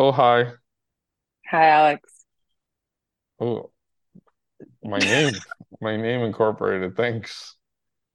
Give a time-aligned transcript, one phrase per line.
[0.00, 0.52] Oh, hi.
[1.50, 2.24] Hi, Alex.
[3.40, 3.72] Oh,
[4.84, 5.34] my name,
[5.80, 6.96] my name incorporated.
[6.96, 7.56] Thanks.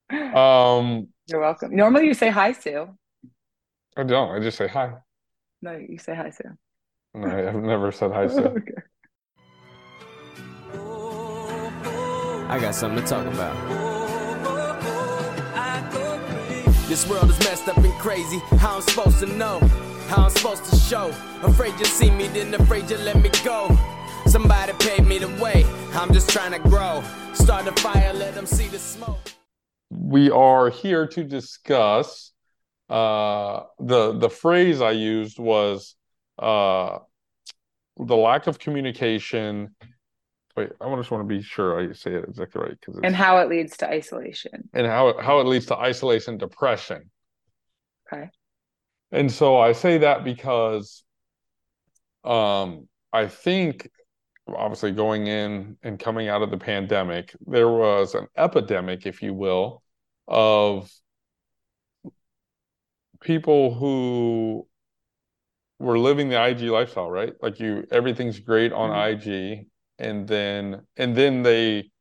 [0.09, 1.75] Um, You're welcome.
[1.75, 2.87] Normally you say hi, Sue.
[3.97, 4.29] I don't.
[4.33, 4.93] I just say hi.
[5.61, 6.57] No, you say hi, Sue.
[7.15, 8.39] No, I have never said hi, Sue.
[8.47, 8.81] Okay.
[12.47, 13.57] I got something to talk about.
[16.87, 18.37] This world is messed up and crazy.
[18.57, 19.59] How I'm supposed to know?
[20.13, 21.07] How I'm supposed to show?
[21.41, 23.75] Afraid you see me, then afraid you let me go.
[24.27, 25.65] Somebody paid me the way.
[25.93, 27.03] I'm just trying to grow.
[27.33, 29.17] Start a fire, let them see the smoke.
[29.89, 32.31] We are here to discuss
[32.91, 35.95] uh, the the phrase I used was
[36.37, 36.99] uh,
[37.97, 39.75] the lack of communication.
[40.55, 43.39] Wait, I just want to be sure I say it exactly right because And how
[43.39, 44.69] it leads to isolation.
[44.75, 47.09] and how it, how it leads to isolation, depression.
[48.05, 48.29] Okay.
[49.13, 51.03] And so I say that because
[52.23, 53.89] um, I think
[54.47, 59.33] obviously going in and coming out of the pandemic, there was an epidemic, if you
[59.33, 59.83] will,
[60.27, 60.91] of
[63.21, 64.67] people who
[65.79, 67.33] were living the IG lifestyle, right?
[67.41, 68.95] Like you, everything's great on Mhm.
[68.95, 69.67] IG,
[69.99, 71.91] and then and then they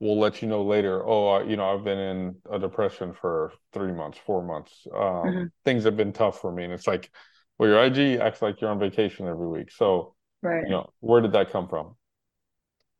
[0.00, 3.52] will let you know later, oh, I- you know, I've been in a depression for
[3.72, 4.86] three months, four months.
[4.94, 5.50] Um, Mhm.
[5.64, 7.10] things have been tough for me, and it's like,
[7.58, 10.64] well, your IG acts like you're on vacation every week, so Right.
[10.64, 11.96] you know, where did that come from?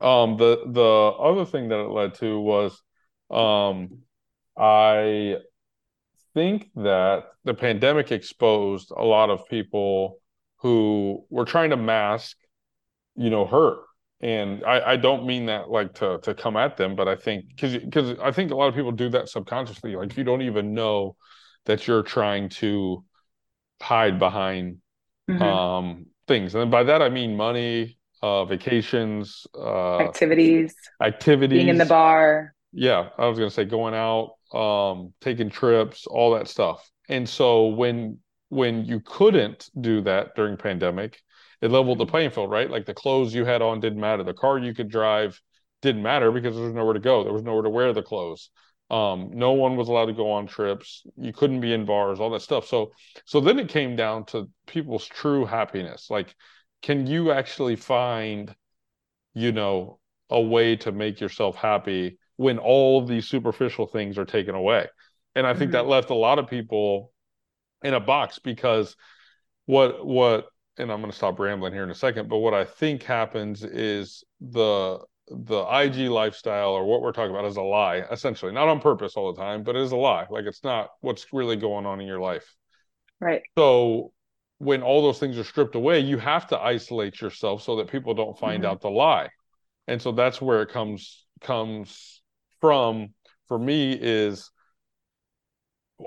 [0.00, 2.80] Um, the the other thing that it led to was,
[3.30, 4.02] um,
[4.56, 5.38] I
[6.34, 10.20] think that the pandemic exposed a lot of people
[10.58, 12.36] who were trying to mask,
[13.16, 13.80] you know, hurt.
[14.22, 17.48] And I, I don't mean that like to to come at them, but I think
[17.48, 19.96] because because I think a lot of people do that subconsciously.
[19.96, 21.16] Like you don't even know
[21.66, 23.04] that you're trying to
[23.82, 24.78] hide behind
[25.28, 25.42] Mhm.
[25.42, 26.54] um things.
[26.54, 30.74] And by that I mean money, uh vacations, uh Activities,
[31.50, 32.54] being in the bar.
[32.72, 36.88] Yeah, I was gonna say going out, um, taking trips, all that stuff.
[37.08, 41.20] And so when when you couldn't do that during pandemic,
[41.60, 42.70] it leveled the playing field, right?
[42.70, 44.22] Like the clothes you had on didn't matter.
[44.22, 45.40] The car you could drive
[45.82, 47.24] didn't matter because there was nowhere to go.
[47.24, 48.50] There was nowhere to wear the clothes.
[48.90, 51.04] Um, no one was allowed to go on trips.
[51.16, 52.66] You couldn't be in bars, all that stuff.
[52.66, 52.92] So
[53.24, 56.08] so then it came down to people's true happiness.
[56.10, 56.34] Like,
[56.82, 58.54] can you actually find
[59.34, 64.54] you know, a way to make yourself happy when all these superficial things are taken
[64.54, 64.86] away.
[65.34, 65.88] And I think that Mhm.
[65.88, 67.12] left a lot of people
[67.82, 68.96] in a box because
[69.66, 70.48] what what
[70.80, 73.62] and I'm going to stop rambling here in a second, but what I think happens
[73.64, 74.98] is the
[75.28, 78.50] the IG lifestyle or what we're talking about is a lie, essentially.
[78.52, 80.26] Not on purpose all the time, but it is a lie.
[80.28, 82.56] Like it's not what's really going on in your life.
[83.20, 83.42] Right.
[83.56, 84.12] So
[84.58, 88.14] when all those things are stripped away, you have to isolate yourself so that people
[88.14, 88.66] don't find Mhm.
[88.66, 89.28] out the lie
[89.86, 92.22] and so that's where it comes comes
[92.60, 93.12] from
[93.48, 94.50] for me is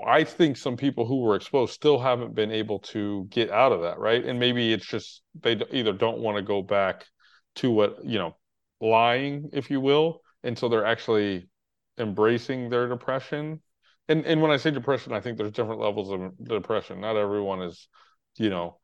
[0.06, 3.82] I think some people who were exposed still haven't been able to get out of
[3.82, 4.24] that, right?
[4.24, 7.04] And maybe it's just they either don't want to go back
[7.56, 8.36] to what, you know,
[8.80, 11.48] lying, if you will, and so they're actually
[11.98, 13.60] embracing their depression.
[14.08, 17.00] And and when I say depression, I think there's different levels of depression.
[17.00, 17.88] Not everyone is,
[18.36, 18.78] you know,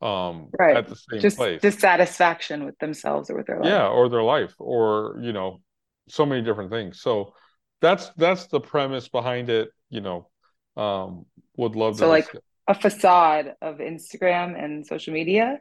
[0.00, 0.76] um Right.
[0.76, 1.62] at the same Just place.
[1.62, 3.70] dissatisfaction with themselves or with their life.
[3.70, 5.60] yeah or their life or you know
[6.08, 7.34] so many different things so
[7.80, 10.28] that's that's the premise behind it you know
[10.76, 11.26] um
[11.56, 15.60] would love to So like discuss a facade of Instagram and social media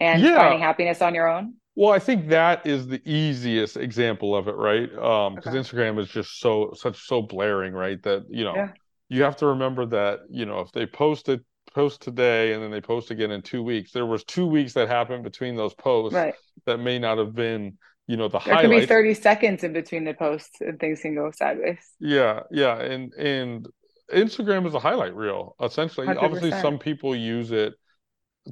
[0.00, 1.56] and yeah finding happiness on your own.
[1.74, 5.54] well i think that is the easiest example of it right um because Okay.
[5.54, 8.72] instagram is just so such so blaring right that you know Yeah.
[9.08, 11.40] you have to remember that you know if they post it
[11.74, 14.88] post today and then they post again in two weeks there was two weeks that
[14.88, 16.34] happened between those posts Right.
[16.66, 17.76] that may not have been
[18.08, 21.14] you know the There could be 30 seconds in between the posts and things can
[21.14, 21.90] go sideways.
[21.98, 23.68] Yeah, yeah, and and
[24.12, 26.06] Instagram is a highlight reel, essentially.
[26.06, 26.62] Obviously, 100%.
[26.62, 27.74] some people use it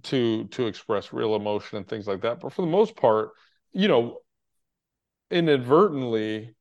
[0.05, 3.31] to to express real emotion and things like that, but for the most part,
[3.72, 4.19] you know,
[5.31, 6.55] inadvertently,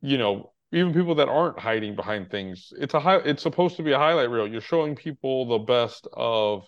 [0.00, 3.82] you know, even people that aren't hiding behind things, it's a high, it's supposed to
[3.82, 4.46] be a highlight reel.
[4.46, 6.66] You're showing people the best of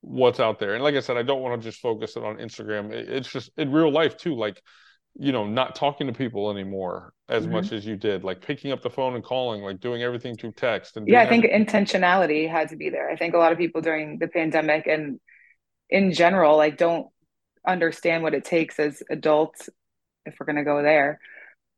[0.00, 0.74] what's out there.
[0.74, 2.92] And like I said, I don't want to just focus it on Instagram.
[2.92, 4.62] It- It's just in real life too, like
[5.18, 7.48] you know, not talking to people anymore as Mhm.
[7.48, 10.52] much as you did, like picking up the phone and calling, like doing everything through
[10.52, 11.44] text and Yeah, I think everything.
[11.44, 13.08] intentionality had to be there.
[13.10, 15.20] I think a lot of people during the pandemic and
[15.90, 17.08] in general, like don't
[17.66, 19.70] understand what it takes as adults,
[20.26, 21.20] if we're going to go there,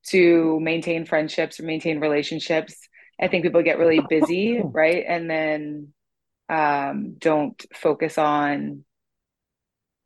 [0.08, 2.76] to maintain friendships or maintain relationships.
[3.20, 5.04] I think people get really busy, right?
[5.08, 5.94] And then
[6.50, 8.84] um, don't focus on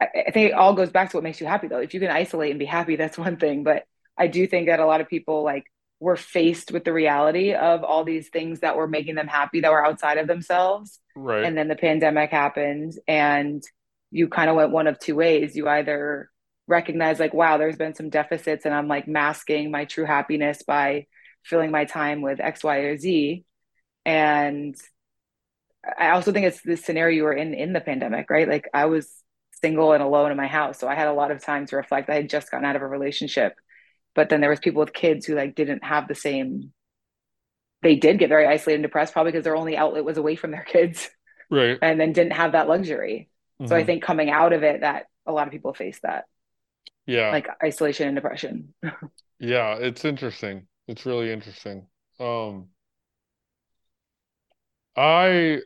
[0.02, 1.78] I, I think it all goes back to what makes you happy though.
[1.78, 3.64] If you can isolate and be happy, that's one thing.
[3.64, 3.84] But
[4.19, 5.64] I do think that a lot of people like
[6.00, 9.70] were faced with the reality of all these things that were making them happy that
[9.70, 10.99] were outside of themselves.
[11.14, 11.44] Right.
[11.44, 13.62] And then the pandemic happened and
[14.10, 15.54] you kind of went one of two ways.
[15.54, 16.28] You either
[16.66, 21.06] recognize like, wow, there's been some deficits and I'm like masking my true happiness by
[21.44, 23.44] filling my time with X, Y, or Z.
[24.05, 24.75] And
[25.98, 28.48] I also think it's the scenario you were in in the pandemic, right?
[28.48, 29.08] Like I was
[29.62, 30.78] single and alone in my house.
[30.78, 32.10] So I had a lot of time to reflect.
[32.10, 33.54] I had just gotten out of a relationship
[34.14, 36.72] but then there was people with kids who like didn't have the same
[37.82, 40.50] they did get very isolated and depressed probably because their only outlet was away from
[40.50, 41.10] their kids
[41.50, 43.28] right and then didn't have that luxury
[43.60, 43.68] mm-hmm.
[43.68, 43.86] so i mm-hmm.
[43.86, 46.24] think coming out of it that a lot of people face that
[47.06, 48.74] yeah like isolation and depression
[49.38, 51.86] yeah it's interesting it's really interesting
[52.20, 52.68] um
[54.96, 55.58] i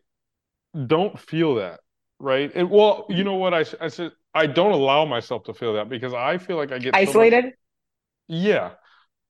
[0.86, 1.80] don't feel that
[2.18, 5.74] right and well you know what i, I said i don't allow myself to feel
[5.74, 7.54] that because i feel like i get isolated so much,
[8.28, 8.72] yeah.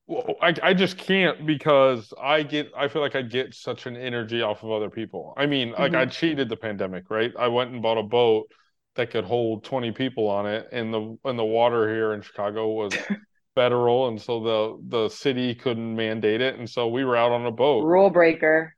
[0.08, 3.96] Well, I, I just can't because I get I feel like I get such an
[3.96, 5.34] energy off of other people.
[5.36, 5.96] I mean, like mm-hmm.
[5.96, 7.32] I cheated the pandemic, right?
[7.36, 8.50] I went and bought a boat
[8.94, 12.68] that could hold 20 people on it and the and the water here in Chicago
[12.68, 12.94] was
[13.54, 17.44] federal and so the the city couldn't mandate it and so we were out on
[17.44, 17.84] a boat.
[17.84, 18.74] Rule breaker.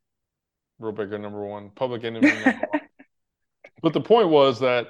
[0.78, 2.80] Rule breaker number 1, public enemy number 1.
[3.82, 4.88] But the point was that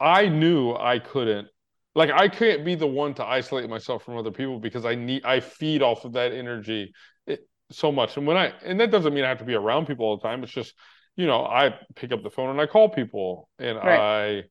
[0.00, 1.48] I knew I couldn't
[1.94, 5.24] like I can't be the one to isolate myself from other people because I need
[5.24, 6.92] I feed off of that energy
[7.26, 8.16] it, so much.
[8.16, 10.22] And when I and that doesn't mean I have to be around people all the
[10.22, 10.42] time.
[10.42, 10.74] It's just
[11.16, 14.44] you know I pick up the phone and I call people and right.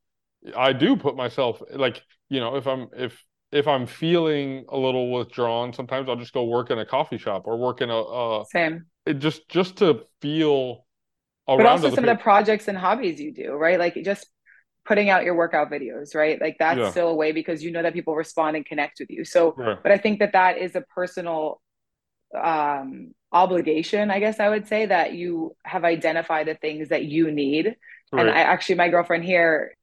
[0.55, 4.77] I I do put myself like you know if I'm if if I'm feeling a
[4.77, 7.93] little withdrawn, sometimes I'll just go work in a coffee shop or work in a,
[7.93, 8.85] a same.
[9.05, 10.85] It just just to feel
[11.47, 12.09] but also some people.
[12.09, 13.77] of the projects and hobbies you do, right?
[13.79, 14.27] Like just
[14.85, 16.39] putting out your workout videos, right?
[16.39, 16.91] Like that's yeah.
[16.91, 19.25] still a way because you know that people respond and connect with you.
[19.25, 21.61] So, but I think that that is a personal
[22.39, 27.31] um, obligation, I guess I would say, that you have identified the things that you
[27.31, 27.75] need.
[28.11, 28.27] Right.
[28.27, 29.75] And I actually, my girlfriend here,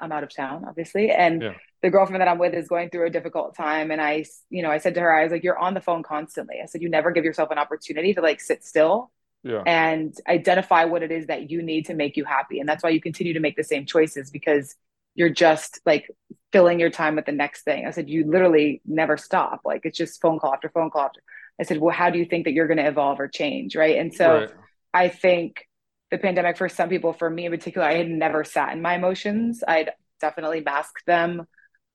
[0.00, 1.54] I'm out of town, obviously, and yeah.
[1.82, 3.90] the girlfriend that I'm with is going through a difficult time.
[3.90, 6.02] And I, you know, I said to her, I was like, "You're on the phone
[6.02, 9.62] constantly." I said, "You never give yourself an opportunity to like sit still." Yeah.
[9.66, 12.60] and identify what it is that you need to make you happy.
[12.60, 14.74] And that's why you continue to make the same choices because
[15.14, 16.08] you're just like
[16.52, 17.86] filling your time with the next thing.
[17.86, 19.60] I said, you literally never stop.
[19.64, 21.06] Like it's just phone call after phone call.
[21.06, 21.20] After.
[21.58, 23.76] I said, well, how do you think that you're going to evolve or change?
[23.76, 23.98] Right.
[23.98, 24.50] And so right.
[24.94, 25.68] I think
[26.10, 28.94] the pandemic for some people, for me in particular, I had never sat in my
[28.94, 29.62] emotions.
[29.66, 29.90] I'd
[30.20, 31.46] definitely masked them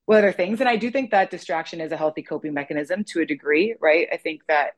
[0.08, 0.60] with other things.
[0.60, 4.08] And I do think that distraction is a healthy coping mechanism to a degree, right?
[4.12, 4.74] I think that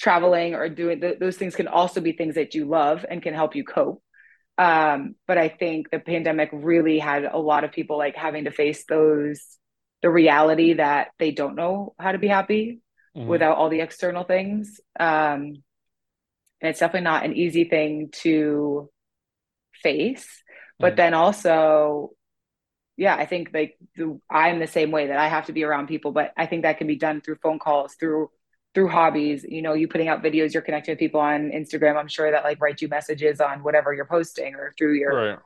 [0.00, 3.34] traveling or doing th- those things can also be things that you love and can
[3.34, 4.02] help you cope.
[4.56, 8.50] Um, but I think the pandemic really had a lot of people like having to
[8.50, 9.40] face those
[10.02, 12.80] the reality that they don't know how to be happy
[13.16, 13.28] mm-hmm.
[13.28, 14.80] without all the external things.
[14.98, 15.62] Um,
[16.60, 18.90] and it's definitely not an easy thing to
[19.82, 20.26] face.
[20.78, 20.96] But mm-hmm.
[20.96, 22.12] then also,
[22.96, 25.88] yeah, I think like the, I'm the same way that I have to be around
[25.88, 28.30] people, but I think that can be done through phone calls, through
[28.74, 31.96] through hobbies, you know, you putting out videos, you're connecting with people on Instagram.
[31.96, 35.38] I'm sure that like write you messages on whatever you're posting or through your right.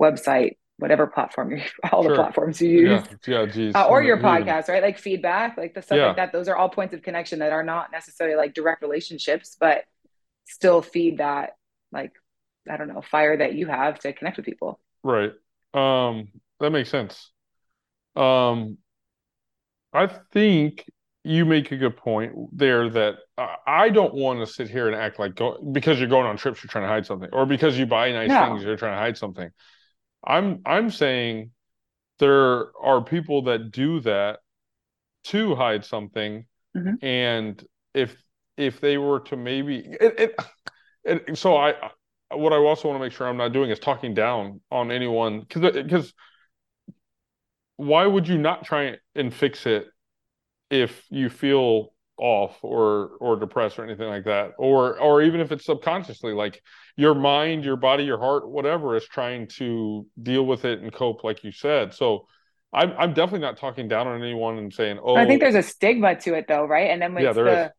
[0.00, 1.62] website, whatever platform you
[1.92, 2.10] all sure.
[2.10, 3.02] the platforms you use.
[3.26, 3.74] Yeah, yeah geez.
[3.74, 4.82] Uh, or your podcast, right?
[4.82, 6.06] Like feedback, like the stuff yeah.
[6.08, 6.32] like that.
[6.32, 9.84] Those are all points of connection that are not necessarily like direct relationships, but
[10.46, 11.56] still feed that
[11.90, 12.12] like
[12.70, 14.78] I don't know, fire that you have to connect with people.
[15.02, 15.32] Right.
[15.72, 16.28] Um
[16.60, 17.30] that makes sense.
[18.14, 18.76] Um
[19.94, 20.84] I think
[21.24, 24.94] you make a good point there that uh, I don't want to sit here and
[24.94, 27.78] act like go, because you're going on trips you're trying to hide something or because
[27.78, 28.44] you buy nice no.
[28.44, 29.50] things you're trying to hide something.
[30.24, 31.50] I'm I'm saying
[32.18, 34.40] there are people that do that
[35.24, 36.44] to hide something
[36.76, 37.04] mm-hmm.
[37.04, 37.64] and
[37.94, 38.14] if
[38.58, 40.36] if they were to maybe it, it,
[41.04, 41.74] it, so I
[42.30, 45.40] what I also want to make sure I'm not doing is talking down on anyone
[45.40, 46.12] because because
[47.76, 49.86] why would you not try and fix it
[50.74, 55.50] if you feel off or or depressed or anything like that or or even if
[55.50, 56.62] it's subconsciously like
[56.96, 61.24] your mind your body your heart whatever is trying to deal with it and cope
[61.24, 61.92] like you said.
[61.92, 62.26] So
[62.72, 65.62] i'm, I'm definitely not talking down on anyone and saying oh i think there's a
[65.62, 66.90] stigma to it though right?
[66.90, 67.70] And then it's yeah, the is.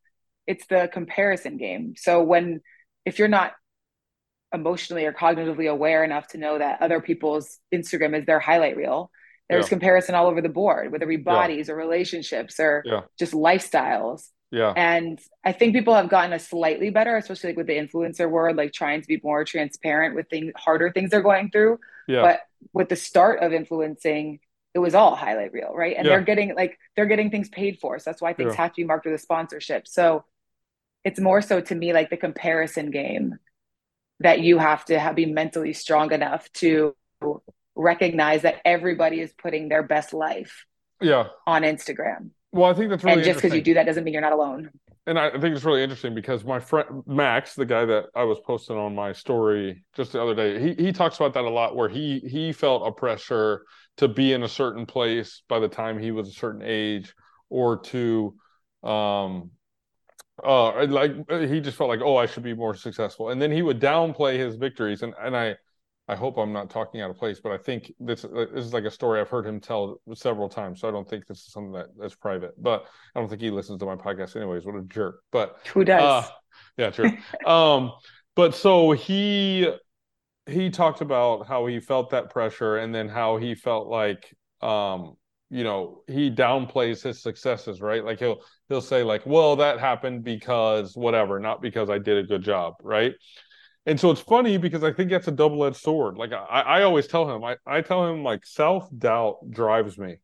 [0.47, 1.93] it's the comparison game.
[1.97, 2.61] So when
[3.05, 3.53] if you're not
[4.53, 9.11] emotionally or cognitively aware enough to know that other people's instagram is their highlight reel
[9.49, 9.69] there's yeah.
[9.69, 11.73] comparison all over the board, whether it be bodies yeah.
[11.73, 13.01] or relationships or yeah.
[13.17, 14.29] just lifestyles.
[14.51, 14.73] Yeah.
[14.75, 18.57] And I think people have gotten a slightly better, especially like with the influencer world,
[18.57, 21.79] like trying to be more transparent with things, harder things they're going through.
[22.07, 22.21] Yeah.
[22.21, 22.41] But
[22.73, 24.39] with the start of influencing,
[24.73, 25.95] it was all highlight reel, right?
[25.95, 26.13] And Yeah.
[26.13, 27.99] they're getting like they're getting things paid for.
[27.99, 28.61] So that's why things Yeah.
[28.61, 29.87] have to be marked with a sponsorship.
[29.87, 30.25] So
[31.03, 33.37] it's more so to me like the comparison game
[34.19, 36.95] that you have to have, be mentally strong enough to
[37.75, 40.65] recognize that everybody is putting their best life
[41.01, 41.27] Yeah.
[41.45, 42.31] on Instagram.
[42.51, 44.31] Well, I think that's really and just because you do that doesn't mean you're not
[44.31, 44.69] alone.
[45.07, 48.39] And I think it's really interesting because my friend Max, the guy that I was
[48.39, 51.75] posting on my story just the other day, he he talks about that a lot
[51.75, 53.65] where he he felt a pressure
[53.97, 57.13] to be in a certain place by the time he was a certain age
[57.49, 58.35] or to
[58.83, 59.51] um
[60.43, 63.61] uh like he just felt like oh I should be more successful and then he
[63.61, 65.55] would downplay his victories and and I
[66.07, 68.83] I hope I'm not talking out of place but I think this this is like
[68.83, 71.73] a story I've heard him tell several times so I don't think this is something
[71.73, 72.85] that that's private but
[73.15, 74.65] I don't think he listens to my podcast anyways.
[74.65, 75.21] What a jerk.
[75.31, 76.25] But Who does?
[76.25, 76.27] uh,
[76.77, 77.17] yeah, true.
[77.45, 77.91] um,
[78.35, 79.69] but so he
[80.47, 85.15] he talked about how he felt that pressure and then how he felt like um,
[85.49, 88.03] you know, he downplays his successes, right?
[88.03, 92.23] Like he'll he'll say like, "Well, that happened because whatever, not because I did a
[92.23, 93.13] good job," right?
[93.85, 96.17] And so it's funny because I think that's a double-edged sword.
[96.17, 100.17] Like I, I always tell him, I, I tell him like self-doubt drives me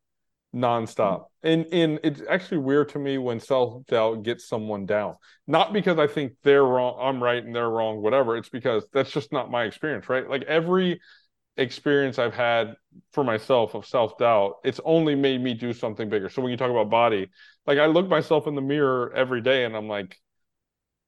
[0.54, 1.26] nonstop.
[1.44, 5.16] And and it's actually weird to me when self-doubt gets someone down.
[5.48, 8.36] Not because I think they're wrong, I'm right and they're wrong, whatever.
[8.36, 10.30] It's because that's just not my experience, right?
[10.30, 11.00] Like every
[11.58, 12.76] experience I've had
[13.14, 16.30] for myself of self-doubt, it's only made me do something bigger.
[16.30, 17.30] So when you talk about body,
[17.68, 20.18] like I look myself in the mirror every day and I'm like,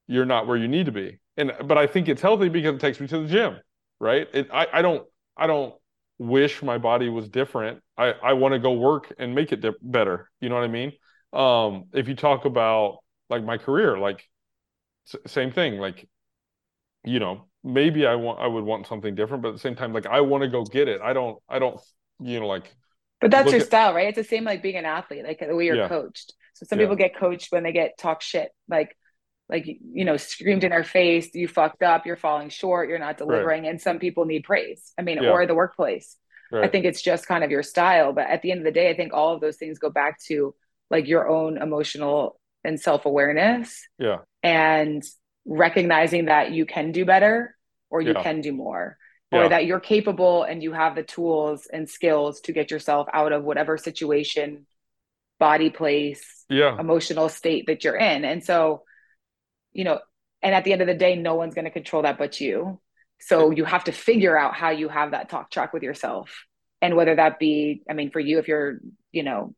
[0.06, 1.18] you're not where you need to be.
[1.36, 3.58] And but I think it's healthy because it takes me to the gym,
[4.00, 4.28] right?
[4.32, 5.74] It I, I don't I don't
[6.18, 7.82] wish my body was different.
[7.98, 10.30] I I want to go work and make it di- better.
[10.40, 10.92] You know what I mean?
[11.32, 12.98] Um, if you talk about
[13.30, 14.24] like my career, like
[15.08, 15.78] s- same thing.
[15.78, 16.08] Like,
[17.04, 19.92] you know, maybe I want I would want something different, but at the same time,
[19.92, 21.00] like I want to go get it.
[21.00, 21.80] I don't I don't
[22.20, 22.72] you know like
[23.20, 24.08] But that's your at- style, right?
[24.08, 25.88] It's the same like being an athlete, like the way you're Yeah.
[25.88, 26.32] coached.
[26.54, 26.84] So some Yeah.
[26.86, 28.96] people get coached when they get talk shit, like
[29.48, 33.18] like you know, screamed in their face, you fucked up, you're falling short, you're not
[33.18, 34.92] delivering, and some people need praise.
[34.98, 35.30] I mean, Yeah.
[35.30, 36.16] or the workplace.
[36.52, 36.64] right.
[36.64, 38.88] I think it's just kind of your style, but at the end of the day,
[38.90, 40.54] I think all of those things go back to
[40.90, 45.02] like your own emotional and self-awareness yeah and
[45.46, 47.54] recognizing that you can do better
[47.90, 48.22] or you Yeah.
[48.22, 48.96] can do more
[49.32, 49.40] Yeah.
[49.44, 53.32] or that you're capable and you have the tools and skills to get yourself out
[53.32, 54.66] of whatever situation
[55.38, 58.82] body place yeah emotional state that you're in and so
[59.74, 59.98] you know
[60.42, 62.80] and at the end of the day no one's going to control that but you.
[63.20, 66.30] So you have to figure out how you have that talk track with yourself.
[66.82, 68.78] And whether that be i mean for you if you're
[69.12, 69.54] you know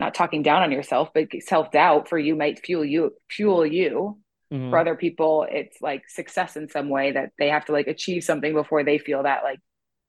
[0.00, 4.18] not talking down on yourself but self-doubt for you might fuel you fuel you.
[4.52, 4.68] Mhm.
[4.70, 8.22] for other people it's like success in some way that they have to like achieve
[8.22, 9.58] something before they feel that like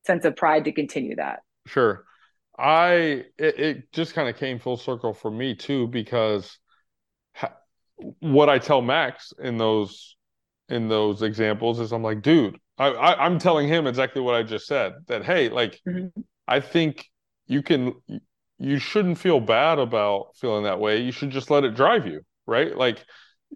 [0.05, 1.39] sense of pride to continue that.
[1.65, 2.03] Sure.
[2.57, 6.57] I it, it just kind of came full circle for me too because
[8.19, 10.15] what I tell Max in those
[10.69, 14.43] in those examples is I'm like, dude, I, I I'm telling him exactly what I
[14.43, 16.12] just said that hey, like Mhm.
[16.47, 17.05] I think
[17.47, 17.93] you can
[18.57, 21.01] you shouldn't feel bad about feeling that way.
[21.01, 22.75] You should just let it drive you, right?
[22.75, 23.03] Like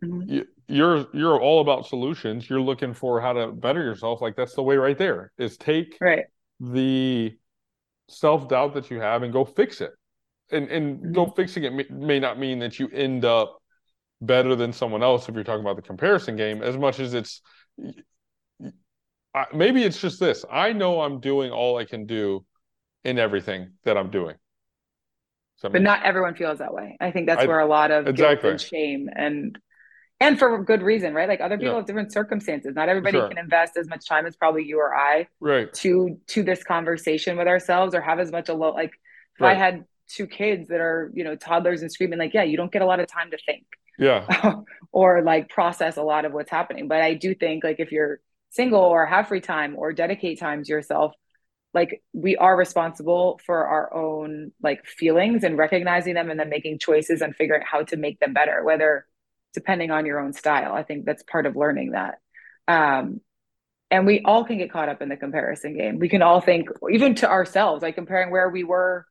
[0.04, 0.30] Mhm.
[0.30, 2.50] you, you're you're all about solutions.
[2.50, 4.22] You're looking for how to better yourself.
[4.22, 6.26] Like that's the way right there is take right
[6.60, 7.38] the
[8.10, 9.92] self-doubt that you have and go fix it.
[10.52, 13.62] And and go fixing it may, may not mean that you end up
[14.22, 17.42] better than someone else if you're talking about the comparison game as much as it's
[19.36, 20.44] I, maybe it's just this.
[20.52, 22.44] I know I'm doing all I can do
[23.04, 24.36] in everything that I'm doing.
[25.62, 27.90] That but make- not everyone feels that way i think that's I- where a lot
[27.90, 28.36] of exactly.
[28.44, 29.58] guilt and shame and
[30.20, 31.78] and for good reason right like other people Yeah.
[31.78, 33.28] have different circumstances not everybody Sure.
[33.28, 35.74] can invest as much time as probably you or i right.
[35.74, 38.92] to to this conversation with ourselves or have as much alone like
[39.36, 42.56] if i had two kids that are you know toddlers and screaming like yeah you
[42.56, 43.66] don't get a lot of time to think
[43.98, 44.56] Yeah.
[44.92, 46.88] or like process a lot of what's happening.
[46.88, 50.64] But I do think like if you're single or have free time or dedicate time
[50.64, 51.14] to yourself,
[51.74, 56.80] like we are responsible for our own like feelings and recognizing them and then making
[56.80, 59.06] choices and figuring out how to make them better, whether
[59.54, 60.74] depending on your own style.
[60.74, 62.16] I think that's part of learning that.
[62.68, 63.22] Um,
[63.90, 66.00] and we all can get caught up in the comparison game.
[66.00, 69.06] We can all think, even to ourselves, like comparing where we were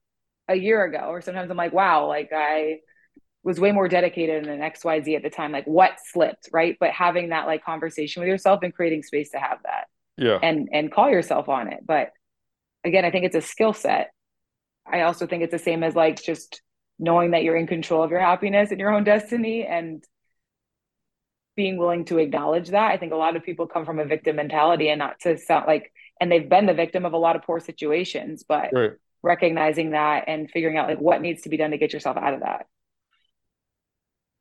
[0.49, 2.81] a year ago, or sometimes I'm like, wow, like I
[3.47, 5.53] was way more dedicated in an XYZ at the time.
[5.53, 6.77] Like what slipped, right?
[6.81, 9.87] But having that like conversation with yourself and creating space to have that
[10.17, 10.41] Yeah.
[10.43, 11.87] and and call yourself on it.
[11.87, 12.11] But
[12.83, 14.11] again, I think it's a skill set.
[14.85, 16.61] I also think it's the same as like just
[16.99, 20.03] knowing that you're in control of your happiness and your own destiny and
[21.55, 22.91] being willing to acknowledge that.
[22.91, 25.67] I think a lot of people come from a victim mentality and not to sound
[25.69, 28.93] like, and they've been the victim of a lot of poor situations, but right.
[29.23, 32.35] recognizing that and figuring out like what needs to be done to get yourself out
[32.35, 32.67] of that.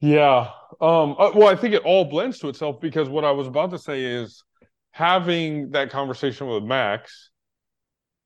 [0.06, 0.52] Yeah.
[0.82, 3.72] Um, uh, well, I think it all blends to itself because what I was about
[3.72, 4.44] to say is
[4.92, 7.32] having that conversation with Max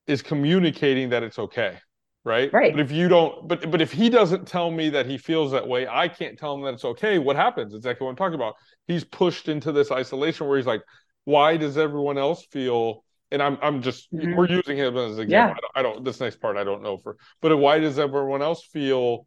[0.05, 1.77] is communicating that it's okay.
[2.25, 2.51] Right.
[2.51, 2.73] Right.
[2.73, 5.65] But if you don't, but but if he doesn't tell me that he feels that
[5.65, 7.17] way, I can't tell him that it's okay.
[7.17, 7.73] What happens?
[7.73, 8.55] Exactly what I'm talking about.
[8.87, 10.81] He's pushed into this isolation where he's like,
[11.23, 13.05] why does everyone else feel?
[13.31, 14.35] And I'm I'm just mm-hmm.
[14.35, 15.29] we're using him as an example.
[15.29, 15.45] Yeah.
[15.45, 18.41] I, don't, I don't this next part I don't know for, but why does everyone
[18.41, 19.25] else feel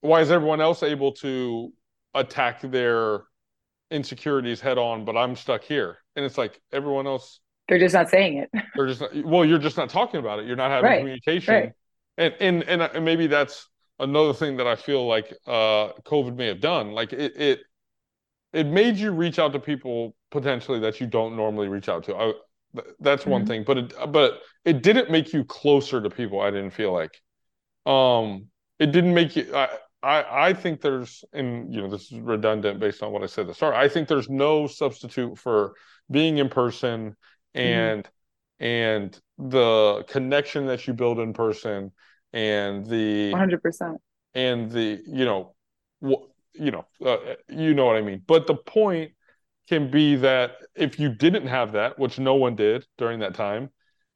[0.00, 1.72] why is everyone else able to
[2.14, 3.20] attack their
[3.90, 5.98] insecurities head on, but I'm stuck here?
[6.16, 7.40] And it's like everyone else
[7.70, 8.50] they're just not saying it.
[8.74, 10.46] They're just not, well, you're just not talking about it.
[10.46, 10.98] You're not having right.
[10.98, 11.54] communication.
[11.54, 11.72] Right.
[12.18, 13.68] And, and and and maybe that's
[14.00, 16.90] another thing that I feel like uh COVID may have done.
[16.90, 17.60] Like it it
[18.52, 22.16] it made you reach out to people potentially that you don't normally reach out to.
[22.16, 22.32] I,
[22.98, 23.48] that's one mm-hmm.
[23.48, 26.40] thing, but it but it didn't make you closer to people.
[26.40, 27.12] I didn't feel like.
[27.86, 28.46] Um,
[28.78, 29.54] it didn't make you.
[29.54, 29.68] I,
[30.02, 33.42] I, I think there's, and you know, this is redundant based on what I said
[33.42, 33.74] at the start.
[33.74, 35.74] I think there's no substitute for
[36.10, 37.16] being in person
[37.54, 38.64] and mm-hmm.
[38.64, 41.92] and the connection that you build in person
[42.32, 43.96] and the 100%
[44.34, 45.54] and the you know
[45.98, 46.22] what
[46.54, 48.22] you know uh, you know what I mean.
[48.26, 49.12] But the point
[49.68, 53.70] can be that if you didn't have that, which no one did during that time,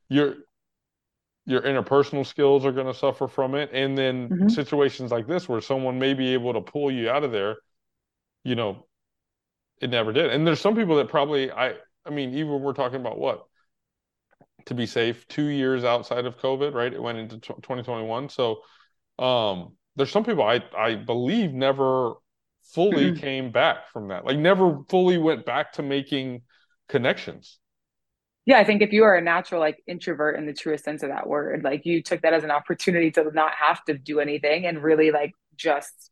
[0.09, 0.37] you're
[1.47, 3.71] your interpersonal skills are going to suffer from it.
[3.73, 4.49] And then mm-hmm.
[4.49, 7.57] situations like this where someone may be able to pull you out of there
[8.45, 8.87] you know
[9.81, 10.31] it never did.
[10.31, 11.75] And there's some people that probably i
[12.07, 13.45] i mean even we're talking about what?
[14.67, 16.93] To be safe two years outside of covid right?
[16.93, 18.61] It went into 2021 so
[19.19, 22.15] um there's some people i i believe never
[22.63, 23.21] fully mm-hmm.
[23.21, 24.25] came back from that.
[24.25, 26.43] Like never fully went back to making
[26.89, 27.59] connections
[28.47, 31.09] yeah, I think if you are a natural like introvert in the truest sense of
[31.09, 34.67] that word, like you took that as an opportunity to not have to do anything
[34.67, 36.11] and really like just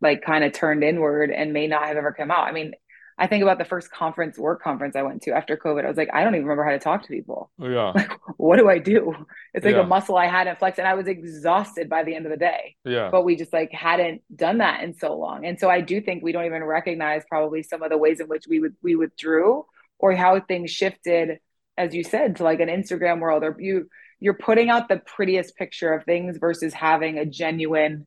[0.00, 2.46] like kind of turned inward and may not have ever come out.
[2.46, 2.72] I mean,
[3.18, 5.84] I think about the first conference work conference I went to after COVID.
[5.84, 7.50] I was like, I don't even remember how to talk to people.
[7.60, 7.92] Oh, yeah.
[7.94, 9.14] Like, what do I do?
[9.54, 9.80] It's like yeah.
[9.80, 12.76] a muscle I hadn't flexed and I was exhausted by the end of the day.
[12.84, 13.08] Yeah.
[13.10, 15.46] But we just like hadn't done that in so long.
[15.46, 18.28] And so I do think we don't even recognize probably some of the ways in
[18.28, 19.64] which we would we withdrew
[19.98, 21.38] or how things shifted
[21.76, 23.88] as you said to like an instagram world or you
[24.20, 28.06] you're putting out the prettiest picture of things versus having a genuine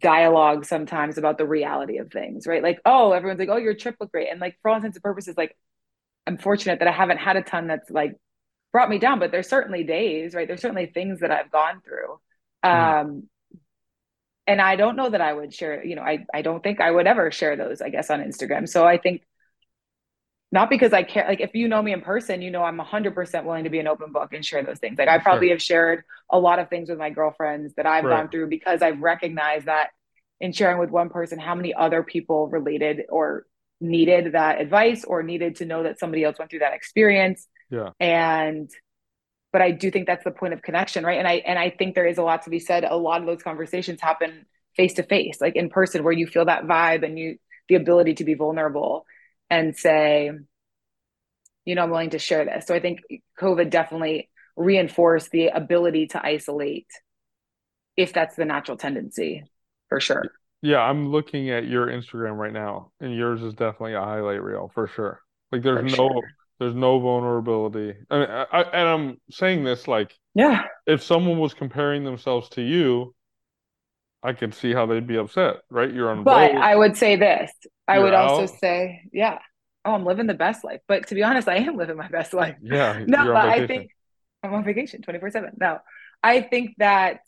[0.00, 2.62] dialogue sometimes about the reality of things right?
[2.62, 4.30] Like oh everyone's like oh your trip looked great.
[4.30, 5.56] And like for all intents and purposes like
[6.26, 8.16] i'm fortunate that i haven't had a ton that's like
[8.70, 10.48] brought me down but there's certainly days right?
[10.48, 12.20] There's certainly things that i've gone through.
[12.64, 13.00] Mm.
[13.00, 13.22] um
[14.46, 16.90] and i don't know that i would share you know i i don't think i
[16.90, 18.68] would ever share those i guess on instagram.
[18.68, 19.22] So i think
[20.52, 21.24] not because I care.
[21.26, 23.88] Like if you know me in person, you know I'm 100% willing to be an
[23.88, 24.98] open book and share those things.
[24.98, 25.54] Like I probably sure.
[25.54, 28.18] have shared a lot of things with my girlfriends that I've right.
[28.18, 29.88] gone through because I've recognized that
[30.40, 33.46] in sharing with one person, how many other people related or
[33.80, 37.48] needed that advice or needed to know that somebody else went through that experience.
[37.70, 37.90] Yeah.
[37.98, 38.70] And
[39.52, 41.18] but I do think that's the point of connection, right?
[41.18, 42.84] And I and I think there is a lot to be said.
[42.84, 44.44] A lot of those conversations happen
[44.76, 47.38] face to face, like in person, where you feel that vibe and you
[47.70, 49.06] the ability to be vulnerable
[49.52, 50.30] and say,
[51.66, 52.66] you know, I'm willing to share this.
[52.66, 53.00] So I think
[53.38, 56.86] COVID definitely reinforced the ability to isolate
[57.94, 59.44] if that's the natural tendency
[59.90, 60.24] for sure.
[60.62, 64.70] Yeah, I'm looking at your Instagram right now, and yours is definitely a highlight reel
[64.72, 65.20] for sure.
[65.50, 66.22] Like there's for no sure.
[66.58, 67.94] there's no vulnerability.
[68.10, 72.48] I mean, I, I, and I'm saying this like, yeah, if someone was comparing themselves
[72.50, 73.14] to you,
[74.22, 75.92] I could see how they'd be upset, right?
[75.92, 76.24] You're on.
[76.24, 76.54] But.
[76.54, 77.50] I would say this.
[77.92, 78.30] I would out.
[78.30, 79.38] also say, yeah,
[79.84, 80.80] oh, I'm living the best life.
[80.88, 82.56] But to be honest, I am living my best life.
[82.62, 83.04] Yeah.
[83.06, 83.90] No, but I think
[84.42, 85.50] I'm on vacation 24 7.
[85.60, 85.78] No,
[86.22, 87.20] I think that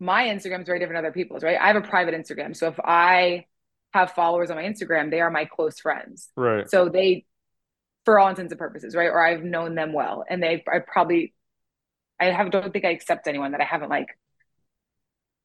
[0.00, 1.58] my Instagram is very different than other people's, right?
[1.60, 2.56] I have a private Instagram.
[2.56, 3.46] So if I
[3.92, 6.30] have followers on my Instagram, they are my close friends.
[6.36, 6.68] Right.
[6.68, 7.24] So they,
[8.04, 9.08] for all intents and purposes, right?
[9.08, 10.24] Or I've known them well.
[10.28, 11.32] And they, I probably,
[12.20, 14.08] I have, don't think I accept anyone that I haven't like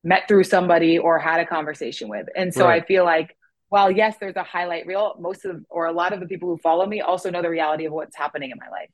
[0.04, 2.28] met through somebody or had a conversation with.
[2.36, 2.82] And so right.
[2.82, 3.36] I feel like
[3.69, 6.58] while yes, there's a highlight reel, most of or a lot of the people who
[6.58, 8.89] follow me also know the reality of what's happening in my life.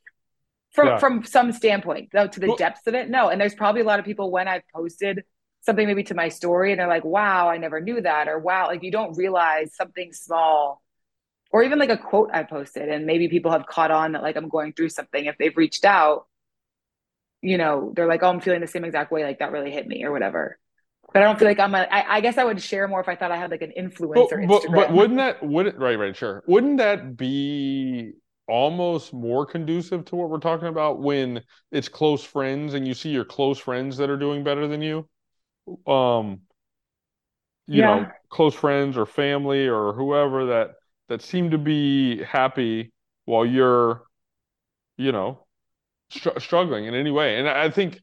[0.73, 0.97] From yeah.
[0.97, 3.29] from some standpoint, though to the well, depths of it, no.
[3.29, 5.23] And there's probably a lot of people when I've posted
[5.61, 8.67] something maybe to my story and they're like, wow, I never knew that, or wow,
[8.67, 10.83] like you don't realize something small,
[11.51, 14.35] or even like a quote I posted, and maybe people have caught on that like
[14.35, 15.25] I'm going through something.
[15.25, 16.27] If they've reached out,
[17.41, 19.87] you know, they're like, oh, I'm feeling the same exact way, like that really hit
[19.87, 20.59] me, or whatever.
[21.15, 21.87] But I don't feel like I'm a.
[21.89, 24.45] I, I guess I would share more if I thought I had like an influencer.
[24.45, 28.11] But, but, but wouldn't that wouldn't right right sure wouldn't that be
[28.49, 33.11] almost more conducive to what we're talking about when it's close friends and you see
[33.11, 35.07] your close friends that are doing better than you
[35.87, 36.41] um
[37.65, 37.95] you yeah.
[37.95, 40.71] know close friends or family or whoever that
[41.07, 42.91] that seem to be happy
[43.23, 44.01] while you're
[44.97, 45.45] you know
[46.09, 48.01] str- struggling in any way and i think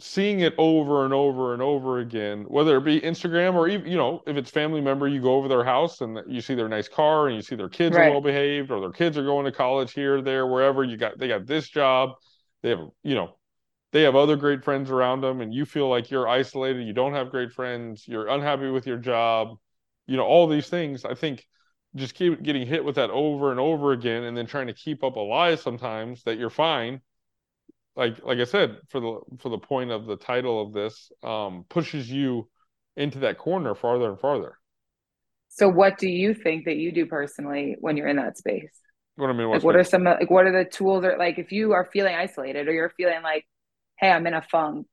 [0.00, 3.96] seeing it over and over and over again, whether it be Instagram or even, you
[3.96, 6.88] know, if it's family member, you go over their house and you see their nice
[6.88, 8.06] car and you see their kids right.
[8.06, 11.18] are well behaved or their kids are going to college here, there, wherever you got,
[11.18, 12.10] they got this job.
[12.62, 13.36] They have, you know,
[13.90, 16.86] they have other great friends around them and you feel like you're isolated.
[16.86, 18.06] You don't have great friends.
[18.06, 19.56] You're unhappy with your job,
[20.06, 21.04] you know, all these things.
[21.04, 21.44] I think
[21.96, 25.02] just keep getting hit with that over and over again and then trying to keep
[25.02, 27.00] up a lie sometimes that you're fine
[27.98, 31.64] like like I said, for the for the point of the title of this, um,
[31.68, 32.48] pushes you
[32.96, 34.56] into that corner farther and farther.
[35.48, 38.70] So, what do you think that you do personally when you're in that space?
[39.16, 41.50] What I mean, like, what are some like what are the tools or like if
[41.50, 43.44] you are feeling isolated or you're feeling like,
[43.98, 44.86] hey, I'm in a funk.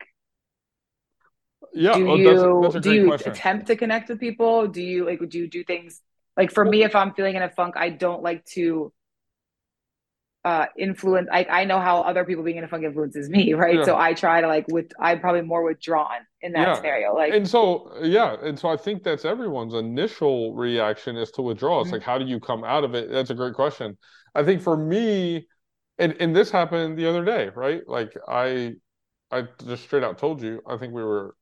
[1.73, 3.31] Yeah, do oh, you that's, that's do you question.
[3.33, 4.67] attempt to connect with people?
[4.67, 6.01] Do you like do you do things
[6.35, 8.91] like for me if I'm feeling in a funk, I don't like to
[10.45, 13.75] uh influence I, I know how other people being in a funk influences me right
[13.75, 13.83] yeah.
[13.83, 16.75] so i try to like with i'm probably more withdrawn in that yeah.
[16.75, 21.41] scenario like and so yeah and so i think that's everyone's initial reaction is to
[21.41, 21.95] withdraw it's mm-hmm.
[21.95, 23.97] like how do you come out of it that's a great question
[24.35, 25.45] i think for me
[25.97, 28.71] and and this happened the other day right like i
[29.31, 31.35] i just straight out told you i think we were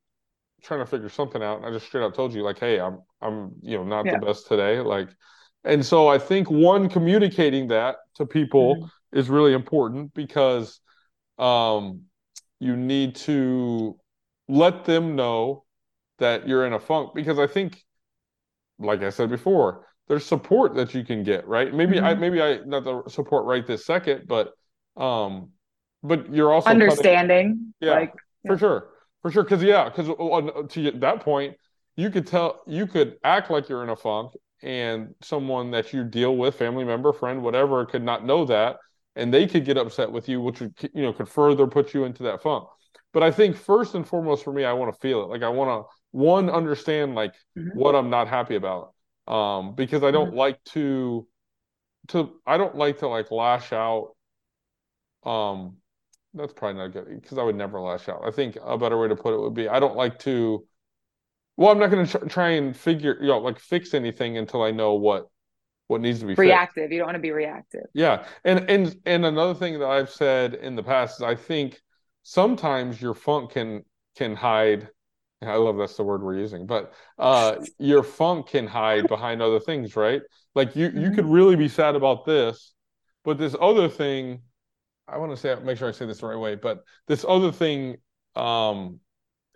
[0.63, 2.99] trying to figure something out and i just straight out told you like hey i'm
[3.21, 4.17] i'm you know not yeah.
[4.17, 5.09] the best today like
[5.63, 9.17] and so I think one communicating that to people mm-hmm.
[9.17, 10.79] is really important because
[11.37, 12.03] um,
[12.59, 13.97] you need to
[14.47, 15.63] let them know
[16.19, 17.81] that you're in a funk because I think,
[18.77, 21.73] like I said before, there's support that you can get, right?
[21.73, 22.05] Maybe mm-hmm.
[22.05, 24.51] I maybe I not the support right this second, but
[24.97, 25.51] um,
[26.03, 28.89] but you're also understanding, yeah, like, yeah, for sure,
[29.21, 30.07] for sure, because yeah, because
[30.73, 31.55] to that point,
[31.95, 36.03] you could tell you could act like you're in a funk and someone that you
[36.03, 38.77] deal with, family member, friend, whatever, could not know that,
[39.15, 42.05] and they could get upset with you, which would you know could further put you
[42.05, 42.67] into that funk.
[43.11, 45.27] But I think first and foremost for me, I want to feel it.
[45.27, 47.77] Like I want to one understand like mm-hmm.
[47.77, 48.93] what I'm not happy about,
[49.27, 50.37] um, because I don't mm-hmm.
[50.37, 51.27] like to
[52.09, 54.15] to I don't like to like lash out.
[55.25, 55.77] Um,
[56.33, 58.21] that's probably not good because I would never lash out.
[58.25, 60.65] I think a better way to put it would be I don't like to
[61.55, 64.71] well, I'm not going to try and figure, you know, like fix anything until I
[64.71, 65.27] know what
[65.87, 66.83] what needs to be reactive.
[66.83, 66.93] Fixed.
[66.93, 67.85] You don't want to be reactive.
[67.93, 71.79] Yeah, and and and another thing that I've said in the past is I think
[72.23, 73.83] sometimes your funk can
[74.15, 74.89] can hide.
[75.41, 79.59] I love that's the word we're using, but uh, your funk can hide behind other
[79.59, 80.21] things, right?
[80.55, 81.01] Like you mm-hmm.
[81.01, 82.73] you could really be sad about this,
[83.23, 84.41] but this other thing,
[85.07, 87.51] I want to say make sure I say this the right way, but this other
[87.51, 87.97] thing
[88.35, 88.99] um,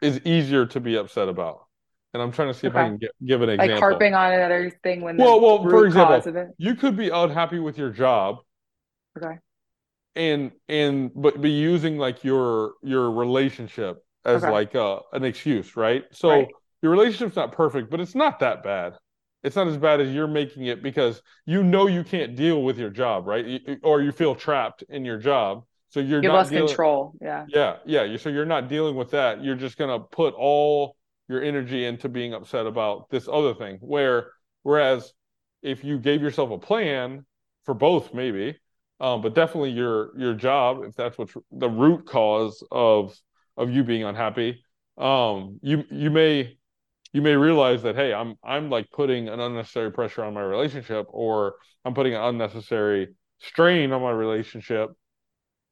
[0.01, 1.66] is easier to be upset about
[2.17, 2.80] and I'm trying to see okay.
[2.80, 3.75] if I can get, give an example.
[3.75, 7.77] Like harping on another thing when well, well, for example, you could be unhappy with
[7.77, 8.38] your job.
[9.15, 9.38] Okay.
[10.15, 14.51] And and but be using like your your relationship as okay.
[14.51, 16.06] like uh, an excuse, right?
[16.12, 16.47] So right.
[16.82, 18.93] your relationship's not perfect, but it's not that bad.
[19.43, 22.80] It's not as bad as you're making it because you know you can't deal with
[22.80, 23.45] your job, right?
[23.45, 25.65] You, or you feel trapped in your job.
[25.89, 27.13] So you're you not lost dealing, control.
[27.21, 27.45] Yeah.
[27.47, 27.77] Yeah.
[27.86, 28.17] Yeah.
[28.17, 29.43] So you're not dealing with that.
[29.43, 30.95] You're just gonna put all
[31.28, 33.78] your energy into being upset about this other thing.
[33.82, 34.32] Where
[34.63, 35.13] whereas
[35.62, 37.26] if you gave yourself a plan
[37.66, 38.58] for both, maybe,
[39.00, 43.16] um, but definitely your your job, if that's what's the root cause of
[43.56, 44.63] of you being unhappy,
[44.98, 46.58] um, you you may
[47.13, 51.08] you may realize that hey, I'm I'm like putting an unnecessary pressure on my relationship,
[51.10, 54.90] or I'm putting an unnecessary strain on my relationship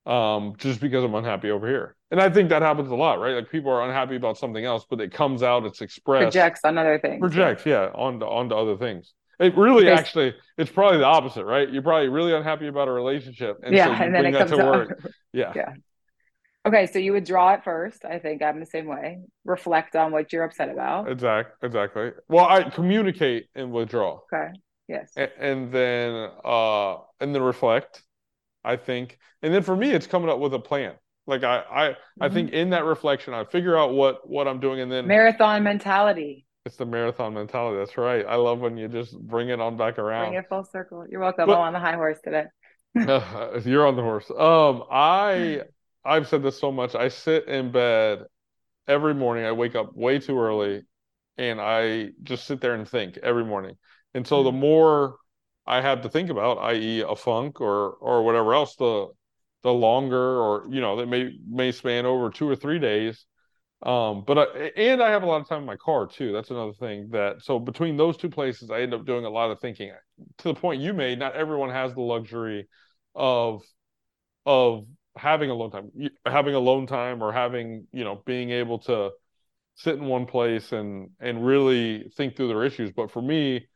[0.06, 1.96] um, just because I'm unhappy over here.
[2.12, 3.36] And I think that happens a lot, right?
[3.36, 6.34] Like people are unhappy about something else, but it comes out, it's expressed.
[6.34, 7.20] Projects on other things.
[7.20, 9.14] Projects, yeah, onto onto other things.
[9.40, 11.70] It really actually, it's probably the opposite, right?
[11.70, 14.60] You're probably really unhappy about a relationship, and yeah, so and then it comes out.
[14.60, 15.06] work.
[15.34, 15.74] Yeah, yeah.
[16.66, 18.06] Okay, so you would draw it first.
[18.06, 19.20] I think I'm the same way.
[19.44, 21.12] Reflect on what you're upset about.
[21.12, 21.68] Exactly.
[21.68, 22.12] Exactly.
[22.28, 24.22] Well, I communicate and withdraw.
[24.34, 24.52] Okay.
[24.88, 25.12] Yes.
[25.16, 28.02] And, and then, uh, and then reflect
[28.66, 29.18] I think.
[29.42, 30.94] And then for me, it's coming up with a plan.
[31.28, 32.24] Like I, I, mm-hmm.
[32.24, 35.64] I think in that reflection, I figure out what what I'm doing, and then marathon
[35.64, 36.46] mentality.
[36.66, 37.78] It's the marathon mentality.
[37.78, 38.26] That's right.
[38.26, 40.30] I love when you just bring it on back around.
[40.30, 41.06] Bring it full circle.
[41.10, 41.48] You're welcome.
[41.48, 42.46] But, I'm on the high horse today.
[42.96, 44.30] you're on the horse.
[44.32, 45.64] Um, I
[46.06, 46.96] I've said this so much.
[46.96, 48.24] I sit in bed
[48.88, 50.84] every morning I wake up way too early
[51.38, 53.78] and I just sit there and think every morning.
[54.14, 54.60] And so the Mm-hmm.
[54.60, 55.18] more
[55.68, 59.08] I have to think about, i.e., a funk or or whatever else, the
[59.64, 63.26] the longer or you know that may may span over two or three days.
[63.84, 64.44] Um, but I,
[64.78, 66.32] and I have a lot of time in my car too.
[66.32, 69.52] That's another thing that so between those two places, I end up doing a lot
[69.52, 69.92] of thinking.
[70.40, 72.68] To the point you made, not everyone has the luxury
[73.16, 73.64] of
[74.46, 74.86] of
[75.18, 75.92] having alone time,
[76.26, 79.12] having alone time, or having you know being able to
[79.76, 82.92] sit in one place and and really think through their issues.
[82.92, 83.68] But for me,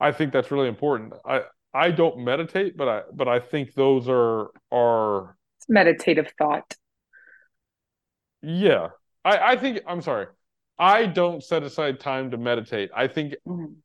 [0.00, 1.14] I think that's really important.
[1.24, 6.74] I I don't meditate, but I but I think those are are It's meditative thought.
[8.42, 8.88] yeah.
[9.24, 10.26] I I think I'm sorry.
[10.78, 12.90] I don't set aside time to meditate.
[12.94, 13.76] I think Mhm.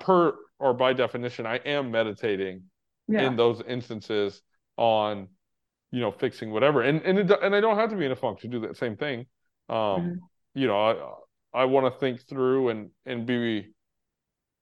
[0.00, 2.64] per, or by definition, I am meditating
[3.08, 3.26] Yeah.
[3.26, 4.42] in those instances
[4.76, 5.28] on
[5.90, 8.16] you know fixing whatever and and it, and I don't have to be in a
[8.16, 9.26] funk to do that same thing
[9.68, 10.18] um Mhm.
[10.54, 10.78] you know
[11.54, 13.72] I I want to think through and and be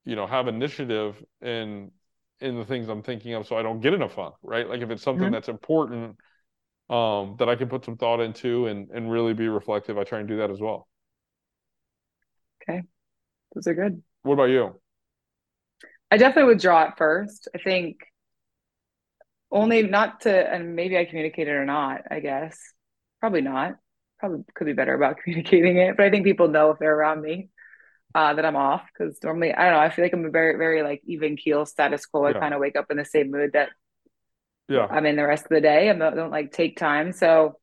[0.06, 1.92] you know have initiative in
[2.40, 4.82] in the things I'm thinking of so I don't get in a funk right like
[4.82, 5.32] if it's something Mhm.
[5.32, 6.18] that's important
[6.90, 10.20] um that I can put some thought into and and really be reflective I try
[10.20, 10.88] and do that as well
[12.62, 12.82] Okay.
[13.54, 14.02] Those are good.
[14.22, 14.80] what about you
[16.10, 17.48] I definitely withdraw at first.
[17.54, 17.98] I think
[19.50, 22.58] only not to, and maybe I communicated it or not, I guess.
[23.20, 23.76] Probably not.
[24.18, 27.22] Probably could be better about communicating it, but I think people know if they're around
[27.22, 27.48] me
[28.16, 30.58] uh, that I'm off because normally, I don't know, I feel like I'm a very,
[30.58, 32.26] very like even keel status quo.
[32.26, 32.34] I Yeah.
[32.34, 33.70] kind of wake up in the same mood that
[34.68, 35.90] yeah I'm in the rest of the day.
[35.90, 37.12] I don't, don't like take time.
[37.12, 37.58] So,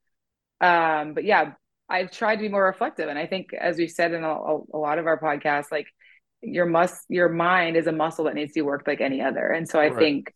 [0.61, 1.53] um, but yeah,
[1.89, 3.09] I've tried to be more reflective.
[3.09, 5.87] And I think, as we said in a, a lot of our podcasts, like
[6.41, 9.47] your must, your mind is a muscle that needs to be worked like any other.
[9.47, 9.91] And so I Right.
[9.91, 10.33] think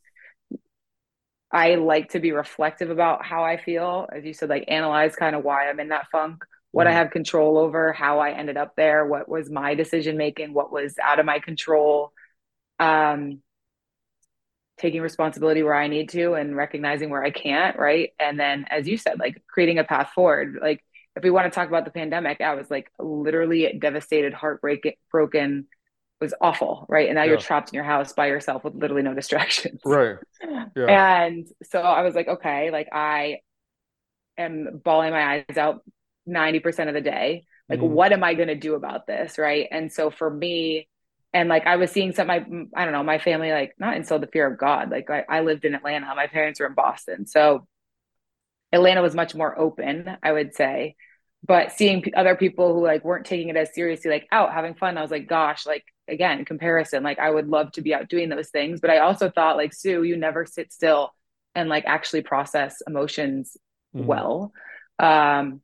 [1.52, 4.08] I like to be reflective about how I feel.
[4.14, 6.44] As you said, like analyze kind of why I'm in that funk,
[6.78, 6.94] what I Mhm.
[6.94, 10.96] have control over, how I ended up there, what was my decision making, what was
[11.04, 12.14] out of my control.
[12.80, 13.42] Um,
[14.78, 18.12] taking responsibility where I need to and recognizing where I can't, right?
[18.20, 20.60] And then, as you said, like creating a path forward.
[20.62, 20.84] Like,
[21.16, 25.66] if we want to talk about the pandemic, I was like literally devastated, heartbreaking, broken,
[26.22, 27.08] was awful, right?
[27.10, 29.82] And now you're trapped in your house by yourself with literally no distractions.
[29.84, 33.40] right yeah And so I was like, okay, like I
[34.38, 35.82] am bawling my eyes out
[36.28, 37.46] 90% of the day.
[37.70, 37.90] Like, Mhm.
[37.90, 39.38] what am I going to do about this?
[39.38, 39.68] Right.
[39.72, 40.88] And so for me,
[41.34, 44.24] and like I was seeing some, my, I don't know, my family, like not instilled
[44.24, 44.90] the fear of God.
[44.90, 47.26] Like I, I lived in Atlanta, my parents were in Boston.
[47.26, 47.68] So
[48.72, 50.96] Atlanta was much more open, I would say.
[51.46, 54.74] But seeing p- other people who like weren't taking it as seriously, like out having
[54.74, 57.04] fun, I was like, gosh, like again, comparison.
[57.04, 58.82] Like I would love to be out doing those things.
[58.82, 61.12] But I also thought, like, Sue, you never sit still
[61.56, 63.56] and like actually process emotions
[63.96, 64.06] Mhm.
[64.06, 64.52] well.
[65.00, 65.62] Um,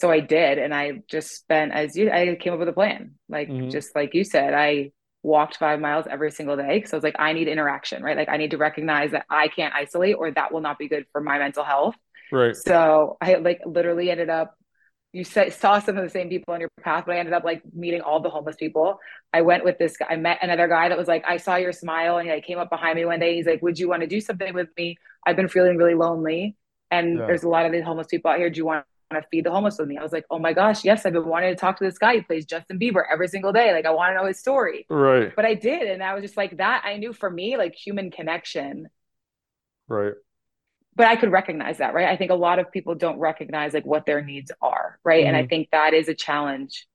[0.00, 3.14] so I did, and I just spent as you I came up with a plan.
[3.28, 3.70] Like Mhm.
[3.70, 7.16] just like you said, I walked five miles every single day because I was like,
[7.18, 8.16] I need interaction, right?
[8.16, 11.06] Like I need to recognize that I can't isolate or that will not be good
[11.12, 11.96] for my mental health.
[12.30, 14.54] right So I like literally ended up
[15.12, 17.42] you sa- saw some of the same people on your path, but I ended up
[17.44, 18.98] like meeting all the homeless people.
[19.32, 20.06] I went with this guy.
[20.10, 22.58] I met another guy that was like, I saw your smile, and he like, came
[22.58, 23.36] up behind me one day.
[23.36, 24.96] He's like, Would you want to do something with me?
[25.26, 26.56] I've been feeling really lonely,
[26.90, 27.26] and Yeah.
[27.26, 28.50] there's a lot of these homeless people out here.
[28.50, 29.98] Do you want to feed the homeless with me?
[29.98, 32.16] I was like, Oh my gosh, yes, I've been wanting to talk to this guy.
[32.16, 33.72] He plays Justin Bieber every single day.
[33.72, 34.88] Like, I want to know his story.
[34.90, 36.82] right But I did, and I was just like that.
[36.84, 38.88] I knew for me, like human connection
[39.88, 40.14] right
[40.96, 42.08] but I could recognize that, right?
[42.08, 45.26] I think a lot of people don't recognize like what their needs are, right?
[45.26, 45.48] And I Mhm.
[45.48, 46.86] think that is a challenge.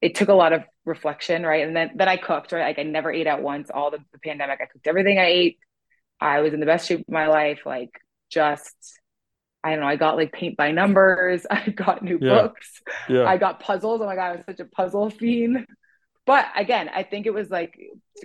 [0.00, 1.66] It took a lot of reflection, right?
[1.66, 2.62] And then then I cooked, right?
[2.76, 3.70] Like I never ate out once.
[3.70, 5.58] All the, the pandemic, I cooked everything I ate.
[6.20, 7.60] I was in the best shape of my life.
[7.66, 7.90] Like
[8.30, 8.74] just,
[9.64, 9.86] I don't know.
[9.88, 11.46] I got like paint by numbers.
[11.50, 12.42] I got new Yeah.
[12.42, 12.80] books.
[13.08, 14.00] yeah I got puzzles.
[14.00, 15.66] Oh my god, I was such a puzzle fiend.
[16.26, 17.78] But again, I think it was like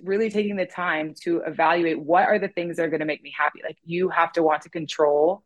[0.04, 3.24] really taking the time to evaluate what are the things that are going to make
[3.24, 3.62] me happy.
[3.64, 5.44] Like you have to want to control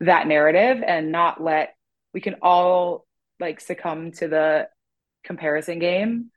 [0.00, 1.74] that narrative and not let
[2.14, 3.06] we can all
[3.40, 4.68] like succumb to the
[5.24, 6.30] comparison game.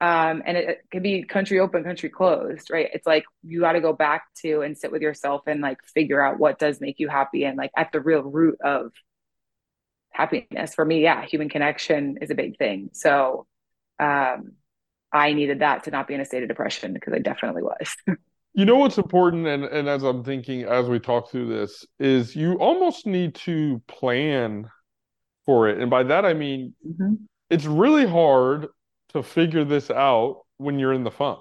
[0.00, 2.88] Um, and it, it can be country open, country closed, right?
[2.92, 6.20] It's like you got to go back to and sit with yourself and like figure
[6.20, 8.92] out what does make you happy and like at the real root of
[10.10, 10.74] happiness.
[10.74, 12.90] For me, yeah, human connection is a big thing.
[12.92, 13.46] So,
[13.98, 14.52] um,
[15.10, 17.96] I needed that to not be in a state of depression because I definitely was.
[18.54, 22.34] You know what's important, and, and as I'm thinking as we talk through this, is
[22.34, 24.68] you almost need to plan
[25.48, 25.80] for it.
[25.80, 26.74] And by that I mean
[27.48, 28.66] it's really hard
[29.10, 31.40] to figure this out when you're in the funk.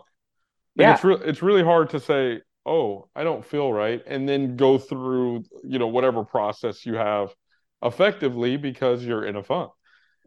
[0.77, 0.89] Like Yeah.
[0.89, 4.77] it's re- it's really hard to say, "Oh, I don't feel right," and then go
[4.77, 7.35] through, you know, whatever process you have
[7.83, 9.71] effectively because you're in a funk.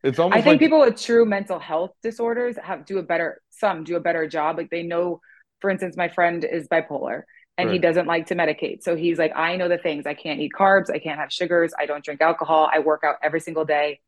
[0.04, 3.40] it's almost I think like, people with true mental health disorders have do a better
[3.50, 4.56] some do a better job.
[4.58, 5.20] Like they know,
[5.60, 7.22] for instance, my friend is bipolar
[7.58, 8.82] and he doesn't like to medicate.
[8.82, 10.06] So he's like, I know the things.
[10.06, 13.16] I can't eat carbs, I can't have sugars, I don't drink alcohol, I work out
[13.22, 14.00] every single day.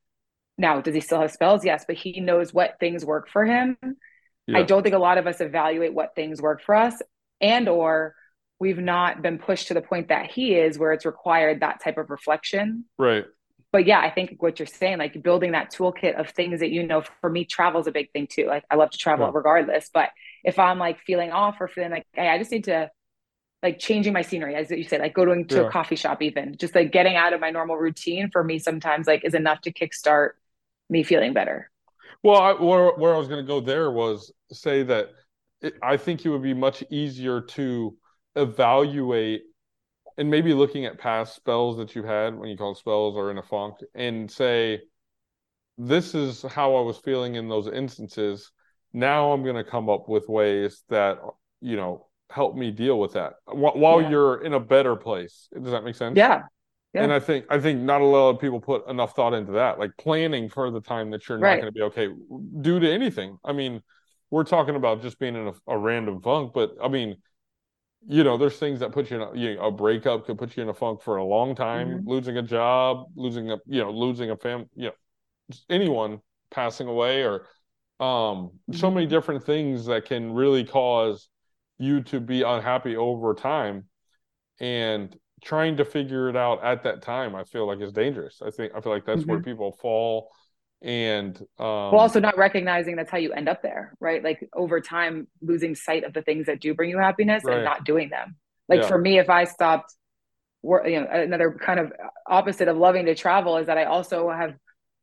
[0.58, 1.64] Now, does he still have spells?
[1.64, 3.76] Yes, but he knows what things work for him.
[4.54, 7.00] I don't think a lot of us evaluate what things work for us
[7.40, 8.14] and or
[8.60, 11.96] we've not been pushed to the point that he is where it's required that type
[11.96, 13.24] of reflection right.
[13.72, 16.86] but yeah, I think what you're saying, like building that toolkit of things that you
[16.86, 18.46] know, for me, travel is a big thing too.
[18.46, 19.32] Like I love to travel Yeah.
[19.34, 20.10] regardless, but
[20.44, 22.90] if I'm like feeling off or feeling like, hey, I just need to
[23.62, 25.62] like changing my scenery, as you say, like going to Yeah.
[25.62, 29.06] a coffee shop, even just like getting out of my normal routine for me sometimes
[29.06, 30.30] like is enough to kickstart
[30.92, 31.70] me feeling better.
[32.22, 35.08] Well, I, where where I was going to go there was say that
[35.60, 37.96] it, I think it would be much easier to
[38.36, 39.42] evaluate
[40.18, 43.38] and maybe looking at past spells that you've had when you call spells or in
[43.38, 44.80] a funk and say,
[45.78, 48.52] this is how I was feeling in those instances.
[48.92, 51.18] Now I'm going to come up with ways that,
[51.60, 54.10] you know, help me deal with that while, Yeah.
[54.10, 55.48] you're in a better place.
[55.54, 56.16] Does that make sense?
[56.16, 56.42] Yeah.
[56.94, 57.08] Yeah.
[57.08, 59.78] And I think I think not a lot of people put enough thought into that,
[59.78, 61.60] like planning for the time that you're not Right.
[61.60, 62.08] going to be okay
[62.60, 63.38] due to anything.
[63.44, 63.82] I mean,
[64.30, 67.16] we're talking about just being in a, a random funk, but I mean,
[68.08, 70.56] you know, there's things that put you in a, you know, a breakup could put
[70.56, 72.00] you in a funk for a long time.
[72.00, 72.06] Mhm.
[72.06, 74.92] Losing a job, losing a you know, losing a fam, you know,
[75.70, 77.46] anyone passing away or
[78.00, 79.08] um so many Mhm.
[79.08, 81.28] different things that can really cause
[81.78, 83.84] you to be unhappy over time
[84.60, 88.50] and trying to figure it out at that time i feel like is dangerous i
[88.50, 90.30] think i feel like that's where people fall
[90.82, 94.20] and um Well, also not recognizing that's how you end up there, right?
[94.22, 97.54] Like over time, losing sight of the things that do bring you happiness Right.
[97.56, 98.34] and not doing them.
[98.68, 98.88] Like Yeah.
[98.88, 99.94] for me, if I stopped,
[100.62, 101.92] wor- you know, another kind of
[102.26, 104.54] opposite of loving to travel is that I also have.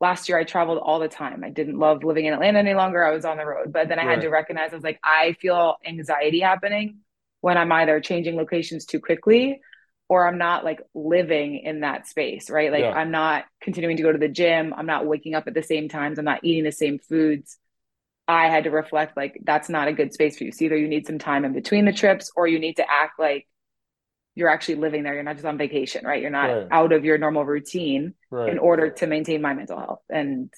[0.02, 1.44] Last year, I traveled all the time.
[1.44, 3.04] I didn't love living in Atlanta any longer.
[3.04, 5.34] I was on the road, but then I had to recognize I was like, I
[5.42, 7.00] feel anxiety happening
[7.42, 9.60] when I'm either changing locations too quickly
[10.10, 12.72] or I'm not like living in that space, right?
[12.72, 12.94] Like Yeah.
[12.94, 14.74] I'm not continuing to go to the gym.
[14.76, 16.20] I'm not waking up at the same times.
[16.20, 17.58] I'm not eating the same foods.
[18.28, 20.52] I had to reflect like that's not a good space for you.
[20.52, 23.20] So either you need some time in between the trips or you need to act
[23.20, 23.48] like
[24.36, 25.14] you're actually living there.
[25.14, 26.22] You're not just on vacation, right?
[26.22, 26.68] You're not Right.
[26.72, 30.54] out of your normal routine right in order to maintain my mental health and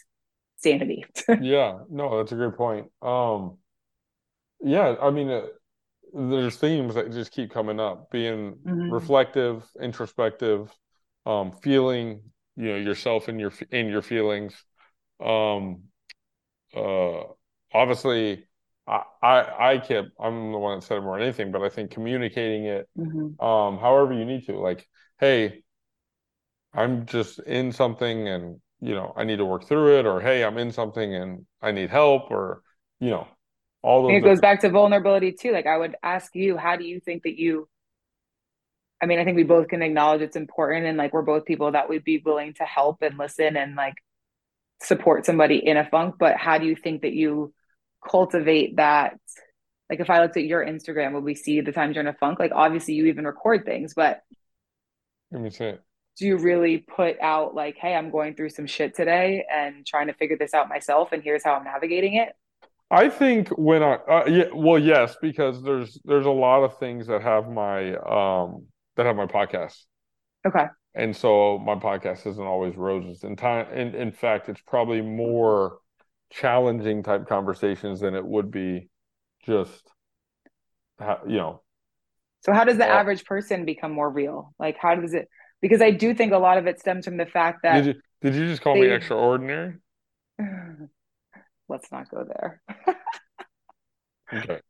[0.57, 1.05] sanity.
[1.37, 3.57] yeah no that's a good point um
[4.61, 5.41] yeah i mean uh,
[6.13, 8.81] there's themes that just keep coming up being Mhm.
[8.87, 10.69] reflective introspective
[11.25, 12.21] um feeling
[12.55, 14.53] you know yourself in your in your feelings
[15.23, 15.83] um
[16.75, 17.21] uh
[17.73, 18.47] obviously
[18.87, 21.69] I, I I kept I'm the one that said it more than anything, but I
[21.69, 23.39] think communicating it Mhm.
[23.39, 24.87] um however you need to, like,
[25.19, 25.63] hey,
[26.73, 30.43] I'm just in something and you know I need to work through it, or hey,
[30.43, 32.63] I'm in something and I need help, or
[32.99, 33.27] you know,
[33.83, 35.51] all those it goes back to vulnerability too.
[35.51, 37.67] Like I would ask you, how do you think that you
[39.01, 41.71] I mean, I think we both can acknowledge it's important and like we're both people
[41.71, 43.95] that would be willing to help and listen and like
[44.83, 47.51] support somebody in a funk, but how do you think that you
[48.07, 49.17] cultivate that?
[49.89, 52.13] Like if I looked at your Instagram, would we see the times you're in a
[52.13, 52.39] funk?
[52.39, 54.21] Like obviously you even record things, but
[55.31, 55.73] Let me see
[56.17, 60.07] do you really put out like, hey, I'm going through some shit today and trying
[60.07, 62.29] to figure this out myself and here's how I'm navigating it?
[62.91, 67.07] I think when I uh, yeah, well, yes, because there's there's a lot of things
[67.07, 68.65] that have my um
[68.97, 69.77] that have my podcast.
[70.45, 70.65] Okay.
[70.93, 73.23] And so my podcast isn't always roses.
[73.23, 75.77] In time, and in fact, it's probably more
[76.31, 78.89] challenging type conversations than it would be
[79.45, 79.89] just,
[80.99, 81.61] you know,
[82.41, 84.53] So how does the Well- average person become more real?
[84.59, 85.29] Like how does it
[85.61, 88.01] because I do think a lot of it stems from the fact that did you
[88.21, 89.75] did you just call me extraordinary?
[91.71, 92.61] let's not go there.
[94.33, 94.61] Okay,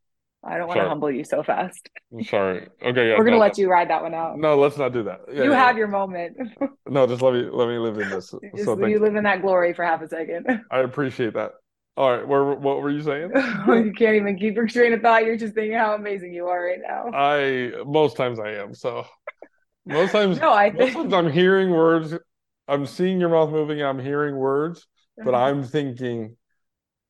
[0.44, 1.88] I don't want to humble you so fast.
[2.12, 2.68] I'm sorry.
[2.84, 4.36] Okay, yeah, We're gonna no, let you ride that one out.
[4.38, 5.20] No, let's not do that.
[5.28, 6.36] Yeah, you yeah, have your moment.
[6.88, 8.28] No, just let me let me live in this.
[8.28, 8.98] So you you.
[8.98, 10.46] live in that glory for half a second.
[10.70, 11.52] I appreciate that.
[11.96, 13.30] All right, where what were you saying?
[13.34, 15.24] you can't even keep your train of thought.
[15.24, 17.10] You're just thinking how amazing you are right now.
[17.14, 18.74] I most times I am.
[18.74, 19.06] So
[19.86, 22.14] most times no, I most times I'm hearing words.
[22.68, 23.80] I'm seeing your mouth moving.
[23.80, 24.86] I'm hearing words,
[25.16, 25.44] but uh-huh.
[25.44, 26.36] I'm thinking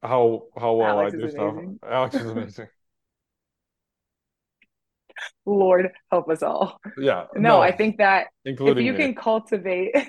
[0.03, 1.55] how how well Alex I do stuff.
[1.89, 2.67] Alex is amazing.
[5.47, 6.81] Lord help us all.
[6.99, 7.27] Yeah.
[7.35, 8.99] No, I think that including if you me.
[8.99, 9.95] can cultivate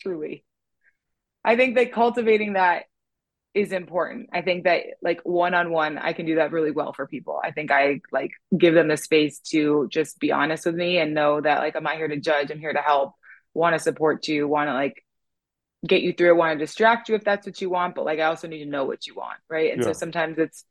[0.00, 0.44] truly
[1.44, 2.84] i think that cultivating that
[3.54, 7.40] is important i think that like one-on-one i can do that really well for people
[7.42, 11.14] i think i like give them the space to just be honest with me and
[11.14, 13.14] know that like i'm not here to judge i'm here to help
[13.54, 15.04] want to support you want to like
[15.86, 16.30] get you through.
[16.30, 18.64] I want to distract you if that's what you want, but like I also need
[18.64, 19.72] to know what you want, right?
[19.72, 19.88] And Yeah.
[19.88, 20.64] so sometimes it's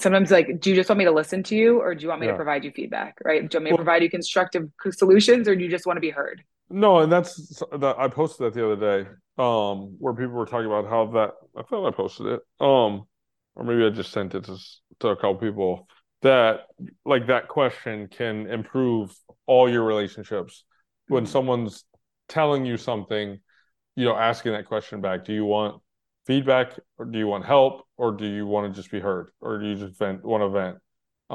[0.00, 2.20] sometimes like, do you just want me to listen to you, or do you want
[2.20, 2.32] me Yeah.
[2.32, 3.40] to provide you feedback, right?
[3.48, 6.00] Do you want me to provide you constructive solutions, or do you just want to
[6.00, 6.44] be heard?
[6.70, 10.66] No, and that's that I posted that the other day, um, where people were talking
[10.66, 13.06] about how that I thought I posted it, um,
[13.56, 14.56] or maybe I just sent it to
[15.00, 15.88] to a couple people
[16.22, 16.66] that
[17.04, 19.14] like that question can improve
[19.46, 20.64] all your relationships
[21.08, 21.26] when Mhm.
[21.26, 21.84] someone's
[22.32, 23.38] telling you something,
[23.96, 25.24] you know, asking that question back.
[25.24, 25.82] Do you want
[26.26, 29.58] feedback or do you want help or do you want to just be heard or
[29.58, 30.78] do you just vent want to vent?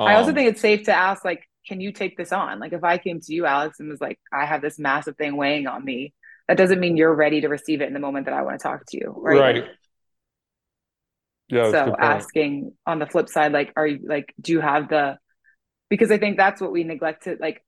[0.05, 2.59] I also Um, think it's safe to ask, like, can you take this on?
[2.59, 5.35] Like, if I came to you, Alex, and was like, I have this massive thing
[5.35, 6.13] weighing on me,
[6.47, 8.63] that doesn't mean you're ready to receive it in the moment that I want to
[8.63, 9.51] talk to you, right?
[9.53, 9.65] right.
[11.49, 15.17] Yeah, so asking on the flip side, like, are you like, do you have the?
[15.89, 17.63] Because I think that's what we neglect to like,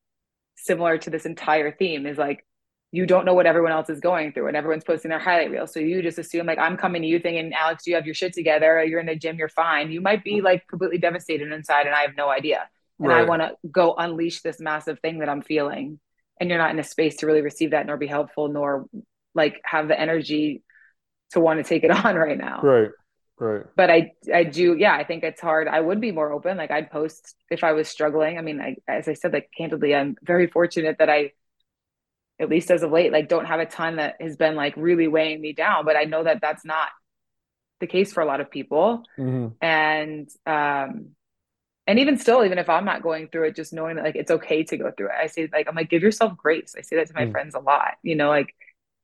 [0.56, 2.46] similar to this entire theme is like,
[2.92, 5.66] you don't know what everyone else is going through, and everyone's posting their highlight reel.
[5.66, 8.14] So you just assume like, I'm coming to you thinking, Alex, do you have your
[8.14, 8.82] shit together?
[8.84, 9.90] You're in the gym, you're fine.
[9.90, 12.68] You might be like completely devastated inside, and I have no idea
[13.00, 15.98] and I want to go unleash this massive thing that I'm feeling.
[16.38, 18.86] And you're not in a space to really receive that, nor be helpful, nor
[19.34, 20.62] like have the energy
[21.32, 22.60] to want to take it on right now.
[22.62, 22.90] Right.
[23.38, 23.64] Right.
[23.74, 25.66] But I, I do, yeah, I think it's hard.
[25.66, 26.58] I would be more open.
[26.58, 28.36] Like I'd post if I was struggling.
[28.36, 31.32] I mean, I, as I said, like candidly, I'm very fortunate that I,
[32.40, 35.08] at least as of late, like don't have a ton that has been like really
[35.08, 35.84] weighing me down.
[35.84, 36.88] But I know that that's not
[37.80, 39.04] the case for a lot of people.
[39.18, 39.54] Mhm.
[39.60, 41.10] and um
[41.86, 44.30] and even still even if i'm not going through it just knowing that like it's
[44.30, 46.74] okay to go through it i say like i'm like give yourself grace.
[46.78, 47.32] I say that to my Mm.
[47.32, 48.54] friends a lot you know like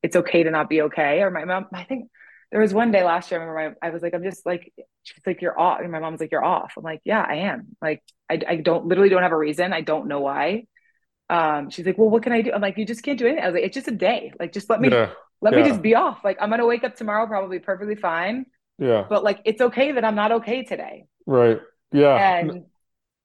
[0.02, 1.22] it's okay to not be okay.
[1.22, 2.10] Or my mom i think
[2.52, 4.72] there was one day last year i remember my, i was like i'm just like
[5.02, 5.80] she's like you're off.
[5.80, 6.74] And my mom's like you're off.
[6.76, 7.76] I'm like yeah i am.
[7.82, 9.72] Like i, I don't literally don't have a reason.
[9.72, 10.66] I don't know why
[11.30, 13.42] um she's like well what can i do i'm like you just can't do anything
[13.42, 15.10] i was like it's just a day like just let me Yeah.
[15.40, 18.46] let me just be off like i'm gonna wake up tomorrow probably perfectly fine
[18.78, 19.04] Yeah.
[19.08, 21.60] but like it's okay that i'm not okay today Right.
[21.92, 22.16] Yeah.
[22.16, 22.66] and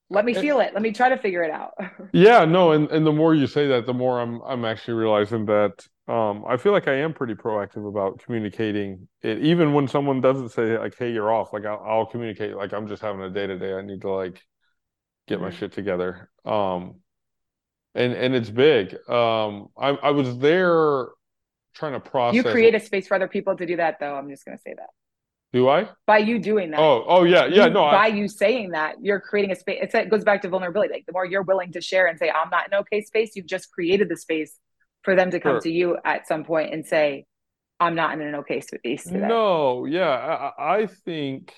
[0.10, 0.74] let me feel it.
[0.74, 1.74] Let me try to figure it out.
[2.14, 5.46] Yeah, no, and, and the more you say that, the more I'm I'm actually realizing
[5.46, 10.20] that um I feel like I am pretty proactive about communicating it, even when someone
[10.20, 13.30] doesn't say like, "Hey, you're off." Like I'll, I'll communicate like I'm just having a
[13.30, 13.74] day to day.
[13.74, 14.42] I need to like
[15.28, 15.58] get my Mhm.
[15.58, 16.30] shit together.
[16.46, 17.02] Um,
[17.96, 18.94] and and it's big.
[19.10, 21.08] Um, I I was there
[21.74, 22.36] trying to process.
[22.36, 24.14] you create a space for other people to do that, though.
[24.16, 24.90] I'm just going to say that
[25.54, 25.88] Do I?
[26.06, 26.80] by you doing that.
[26.80, 27.66] Oh, oh yeah, yeah.
[27.68, 29.80] you- No, by I, you saying that, you're creating a space.
[29.82, 30.94] It's, it goes back to vulnerability.
[30.94, 33.36] Like the more you're willing to share and say, "I'm not in an okay space,"
[33.36, 34.58] you've just created the space
[35.04, 35.62] for them to come Sure.
[35.62, 37.26] to you at some point and say,
[37.80, 40.10] "I'm not in an okay space today." No, yeah,
[40.58, 41.54] I I think,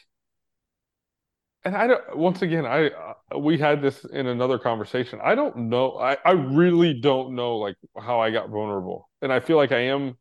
[1.65, 2.17] and I don't.
[2.17, 5.19] Once again, I uh, we had this in another conversation.
[5.23, 5.97] I don't know.
[5.97, 9.85] I I really don't know like how I got vulnerable, and I feel like I
[9.85, 10.17] am.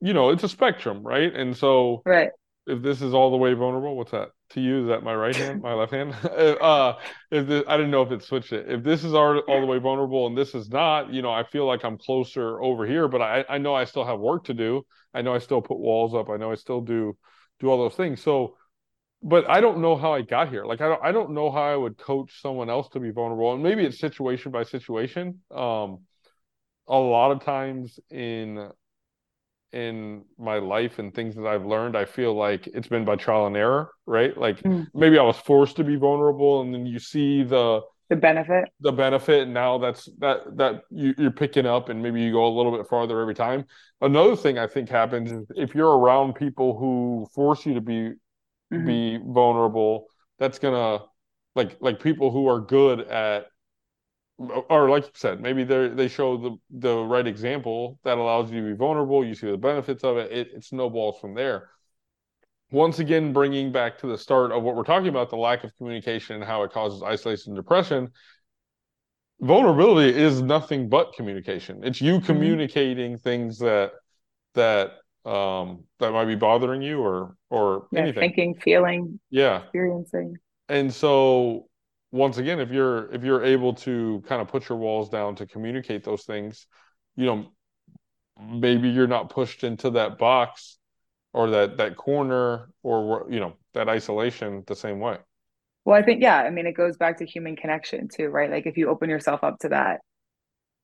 [0.00, 1.34] You know, it's a spectrum, right?
[1.34, 2.30] And so Right.
[2.66, 4.82] if this is all the way vulnerable, what's that to you?
[4.82, 6.14] Is that my right hand, my left hand?
[6.24, 6.94] uh,
[7.30, 8.70] if this, I didn't know if it switched it.
[8.70, 11.44] If this is all, all the way vulnerable and this is not, you know, I
[11.44, 14.54] feel like I'm closer over here, but I, I know I still have work to
[14.54, 14.84] do.
[15.14, 16.30] I know I still put walls up.
[16.30, 17.16] I know I still do
[17.60, 18.20] do all those things.
[18.22, 18.56] So,
[19.22, 20.64] but I don't know how I got here.
[20.64, 23.52] Like I don't I don't know how I would coach someone else to be vulnerable.
[23.54, 25.40] And maybe it's situation by situation.
[25.50, 26.00] Um,
[26.88, 28.70] a lot of times in
[29.72, 33.46] in my life and things that I've learned, I feel like it's been by trial
[33.46, 34.36] and error, right?
[34.36, 34.86] Like Mm.
[34.94, 38.68] maybe I was forced to be vulnerable, and then you see the The benefit.
[38.80, 42.46] the benefit, and now that's that that you, you're picking up, and maybe you go
[42.46, 43.64] a little bit farther every time.
[44.00, 48.12] Another thing I think happens is if you're around people who force you to be
[48.72, 48.86] Mhm.
[48.86, 50.06] be vulnerable,
[50.38, 51.04] that's gonna
[51.54, 53.46] like like people who are good at
[54.38, 58.60] or like you said, maybe they they show the the right example that allows you
[58.62, 59.24] to be vulnerable.
[59.24, 60.32] You see the benefits of it.
[60.32, 61.68] It, it snowballs from there.
[62.70, 65.76] Once again, bringing back to the start of what we're talking about, the lack of
[65.76, 68.10] communication and how it causes isolation and depression.
[69.40, 71.82] Vulnerability is nothing but communication.
[71.82, 73.92] It's you communicating things that
[74.54, 74.92] that
[75.24, 78.16] um that might be bothering you or or Yeah, anything.
[78.18, 80.36] thinking, feeling, Yeah experiencing.
[80.68, 81.68] and so
[82.10, 85.46] once again if you're if you're able to kind of put your walls down to
[85.46, 86.66] communicate those things
[87.16, 87.46] you know
[88.40, 90.78] maybe you're not pushed into that box
[91.34, 95.18] or that that corner or you know that isolation the same way
[95.84, 98.50] Well, I think, yeah, I mean, it goes back to human connection too, right?
[98.50, 100.00] Like if you open yourself up to that,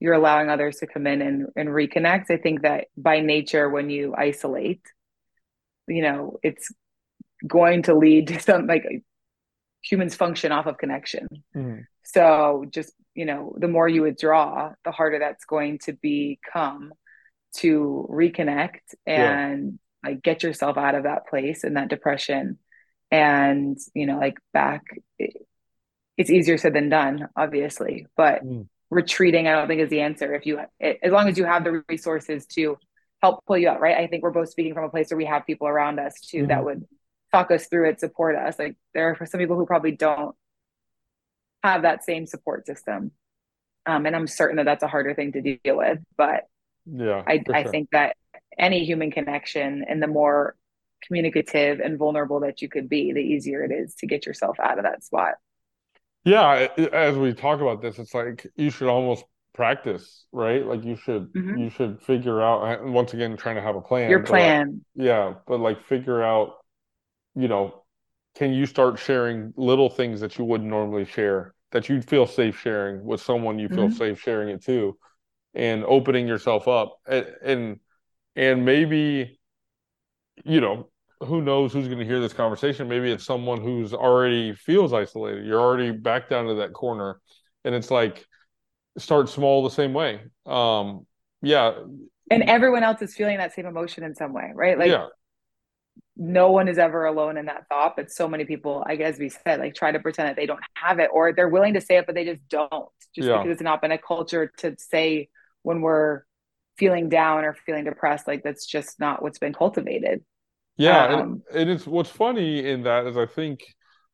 [0.01, 2.31] you're allowing others to come in and, and reconnect.
[2.31, 4.83] I think that by nature, when you isolate,
[5.87, 6.73] you know, it's
[7.47, 8.85] going to lead to some like
[9.83, 11.29] humans function off of connection.
[12.05, 16.93] So just, you know, the more you withdraw, the harder that's going to become.
[17.57, 20.11] to reconnect and yeah.
[20.11, 22.59] like get yourself out of that place and that depression
[23.11, 24.83] and you know like back
[26.19, 28.67] it's easier said than done obviously but mm.
[28.91, 30.35] Retreating i don't think is the answer.
[30.35, 32.79] If you as long as you have the resources to
[33.23, 33.97] help pull you out right?
[33.97, 36.39] I think we're both speaking from a place where we have people around us too
[36.39, 36.49] mm-hmm.
[36.49, 36.85] that would
[37.33, 38.59] talk us through it support us.
[38.59, 40.35] Like there are some people who probably don't
[41.63, 43.13] have that same support system.
[43.87, 46.45] Um, and i'm certain that that's a harder thing to deal with but
[46.85, 47.71] yeah i, I sure.
[47.71, 48.17] think that
[48.59, 50.57] any human connection and the more
[51.03, 54.79] communicative and vulnerable that you could be the easier it is to get yourself out
[54.79, 55.35] of that spot
[56.29, 59.25] yeah as we talk about this it's like you should almost
[59.55, 61.57] practice right like you should mm-hmm.
[61.57, 65.35] you should figure out once again trying to have a plan your plan like, yeah
[65.47, 66.59] but like figure out
[67.35, 67.85] you know
[68.37, 72.61] can you start sharing little things that you wouldn't normally share that you'd feel safe
[72.61, 73.97] sharing with someone you feel mm-hmm.
[73.97, 74.97] safe sharing it to
[75.55, 77.81] and opening yourself up and and,
[78.37, 79.41] and maybe
[80.45, 80.89] you know
[81.21, 82.89] who knows who's going to hear this conversation.
[82.89, 85.45] Maybe it's someone who's already feels isolated.
[85.45, 87.21] You're already back down to that corner
[87.65, 88.25] and it's like
[88.99, 90.21] start small the same way.
[90.47, 91.07] Um
[91.43, 91.75] yeah.
[92.31, 94.79] And everyone else is feeling that same emotion in some way right?
[94.79, 95.07] Like yeah.
[96.17, 99.29] no one is ever alone in that thought but so many people i guess we
[99.29, 101.97] said like try to pretend that they don't have it or they're willing to say
[101.97, 103.39] it but they just don't just yeah.
[103.39, 105.29] because it's not been a culture to say
[105.63, 106.23] when we're
[106.77, 110.25] feeling down or feeling depressed like that's just not what's been cultivated
[110.79, 113.61] yeah um, and, and it's what's funny in that is i think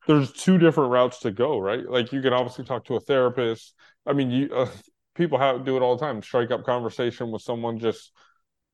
[0.07, 3.73] there's two different routes to go right like you can obviously talk to a therapist
[4.05, 4.67] i mean you uh,
[5.15, 8.11] people have do it all the time strike up conversation with someone just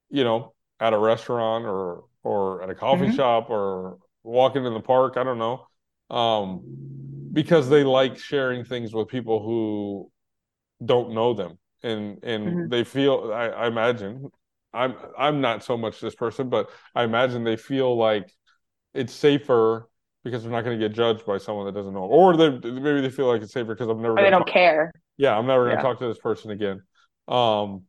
[0.09, 3.15] you know at a restaurant or or at a coffee mm-hmm.
[3.15, 5.17] shop or walking in the park.
[5.17, 5.65] I don't know.
[6.09, 6.61] Um,
[7.31, 10.11] because they like sharing things with people who
[10.83, 12.69] don't know them and and mm-hmm.
[12.69, 14.29] they feel I, I imagine
[14.73, 18.31] I'm I'm not so much this person, but I imagine they feel like
[18.93, 19.89] it's safer
[20.23, 23.01] because they're not going to get judged by someone that doesn't know, or they maybe
[23.01, 24.13] they feel like it's safer because I'm never.
[24.13, 24.91] Or they don't talk, care.
[25.17, 25.87] Yeah, I'm never going to yeah.
[25.87, 26.81] talk to this person again.
[27.27, 27.83] Um,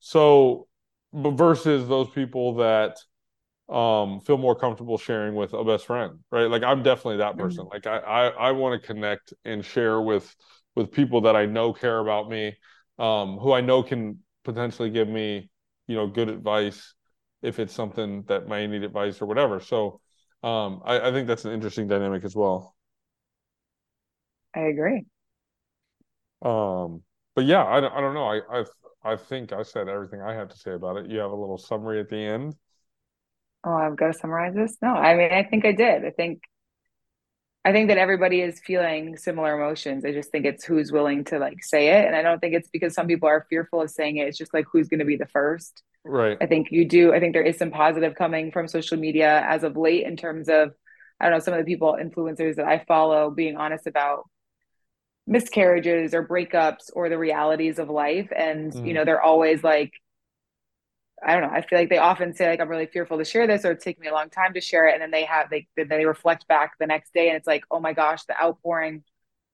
[0.00, 0.66] so,
[1.12, 2.96] but versus those people that
[3.70, 7.64] um feel more comfortable sharing with a best friend right like i'm definitely that person
[7.64, 7.72] mm-hmm.
[7.72, 10.36] like i i, I want to connect and share with
[10.76, 12.54] with people that i know care about me
[12.98, 15.48] um who i know can potentially give me
[15.86, 16.94] you know good advice
[17.42, 19.60] if it's something that may need advice or whatever.
[19.60, 20.00] So
[20.42, 22.74] um i, I think that's an interesting dynamic as well.
[24.54, 25.06] I agree.
[26.42, 27.02] Um
[27.34, 28.26] but yeah i, I don't know.
[28.28, 28.64] I i
[29.04, 31.10] i think i said everything i had to say about it.
[31.10, 32.54] You have a little summary at the end?
[33.64, 34.76] Oh, I've got to summarize this.
[34.82, 36.04] No, I mean, I think I did.
[36.04, 36.42] I think,
[37.66, 40.04] I think that everybody is feeling similar emotions.
[40.04, 42.68] I just think it's who's willing to like say it, and I don't think it's
[42.68, 44.28] because some people are fearful of saying it.
[44.28, 45.82] It's just like who's going to be the first.
[46.04, 46.36] Right.
[46.40, 47.14] I think you do.
[47.14, 50.50] I think there is some positive coming from social media as of late in terms
[50.50, 50.72] of,
[51.18, 54.28] I don't know, some of the people influencers that I follow being honest about
[55.26, 58.86] miscarriages or breakups or the realities of life, and mm.
[58.86, 59.92] you know, they're always like
[61.24, 61.56] I don't know.
[61.56, 63.84] I feel like they often say like I'm really fearful to share this or it's
[63.84, 66.04] taking me a long time to share it, and then they have they then they
[66.04, 69.04] reflect back the next day, and it's like, oh my gosh, the outpouring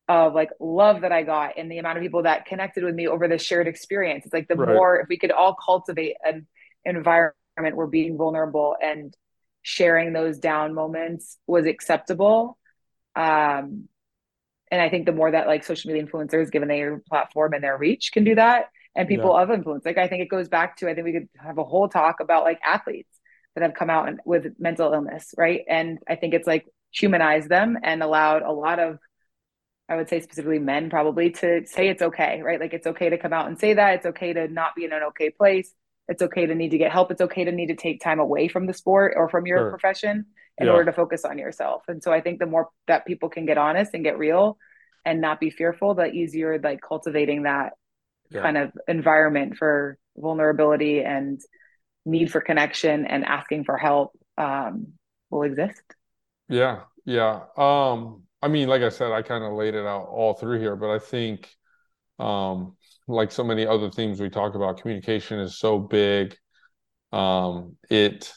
[0.09, 3.07] of like love that I got and the amount of people that connected with me
[3.07, 4.25] over this shared experience.
[4.25, 4.75] It's like the right.
[4.75, 6.49] more if we could all cultivate an
[6.85, 9.16] environment where being vulnerable and
[9.62, 12.59] sharing those down moments was acceptable.
[13.14, 13.89] Um,
[14.73, 17.79] and I think the more that like social media influencers, given their platform and their
[17.79, 19.43] reach, can do that, and people yeah.
[19.43, 19.84] of influence.
[19.84, 22.20] Like I think it goes back to I think we could have a whole talk
[22.20, 23.11] about like athletes
[23.55, 25.62] that have come out and, with mental illness, right?
[25.68, 28.99] And I think it's like humanized them and allowed a lot of
[29.88, 32.61] I would say specifically men probably to say it's okay, right?
[32.61, 33.97] Like it's okay to come out and say that.
[33.97, 35.72] It's okay to not be in an okay place.
[36.07, 37.11] It's okay to need to get help.
[37.11, 39.70] It's okay to need to take time away from the sport or from your sure.
[39.70, 40.26] profession
[40.59, 40.72] in yeah.
[40.72, 41.82] order to focus on yourself.
[41.88, 44.59] And so I think the more that people can get honest and get real
[45.05, 47.72] and not be fearful, the easier like cultivating that
[48.31, 48.43] yeah.
[48.43, 51.41] kind of environment for vulnerability and
[52.05, 54.93] need for connection and asking for help um,
[55.31, 55.83] will exist.
[56.49, 57.41] Yeah, yeah.
[57.57, 60.76] Um, I mean, like I said, I kind of laid it out all through here,
[60.76, 61.49] but I think,
[62.18, 62.76] um,
[63.07, 66.37] like so many other themes we talk about, communication is so big.
[67.12, 68.33] Um, it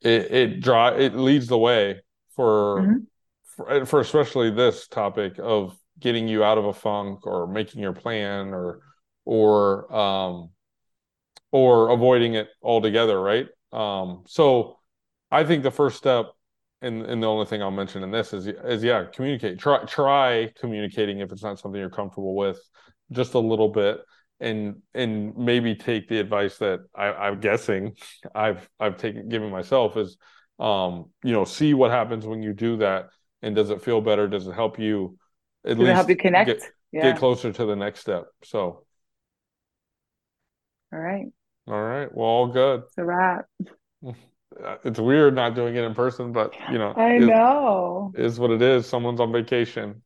[0.00, 2.00] it it draw it leads the way
[2.34, 2.96] for, mm-hmm.
[3.56, 7.92] for for especially this topic of getting you out of a funk or making your
[7.92, 8.80] plan or
[9.24, 10.50] or um
[11.52, 13.46] or avoiding it altogether right?
[13.72, 14.78] Um so
[15.30, 16.26] i think the first step
[16.82, 19.58] and, and the only thing i'll mention in this is is yeah communicate.
[19.58, 22.58] Try try communicating if it's not something you're comfortable with
[23.12, 24.00] just a little bit
[24.40, 27.94] and and maybe take the advice that I, I'm guessing
[28.34, 30.16] I've I've taken given myself is
[30.58, 33.10] um you know see what happens when you do that
[33.42, 34.28] and does it feel better?
[34.28, 35.16] Does it help you
[35.64, 36.46] at does least help you connect?
[36.46, 37.02] get, yeah.
[37.02, 38.84] get closer to the next step so.
[40.92, 41.26] All right.
[41.68, 42.82] All right well all good.
[42.86, 43.46] It's a wrap.
[44.84, 48.12] It's weird not doing it in person but you know I know.
[48.16, 48.84] is what it is.
[48.84, 50.02] Someone's on vacation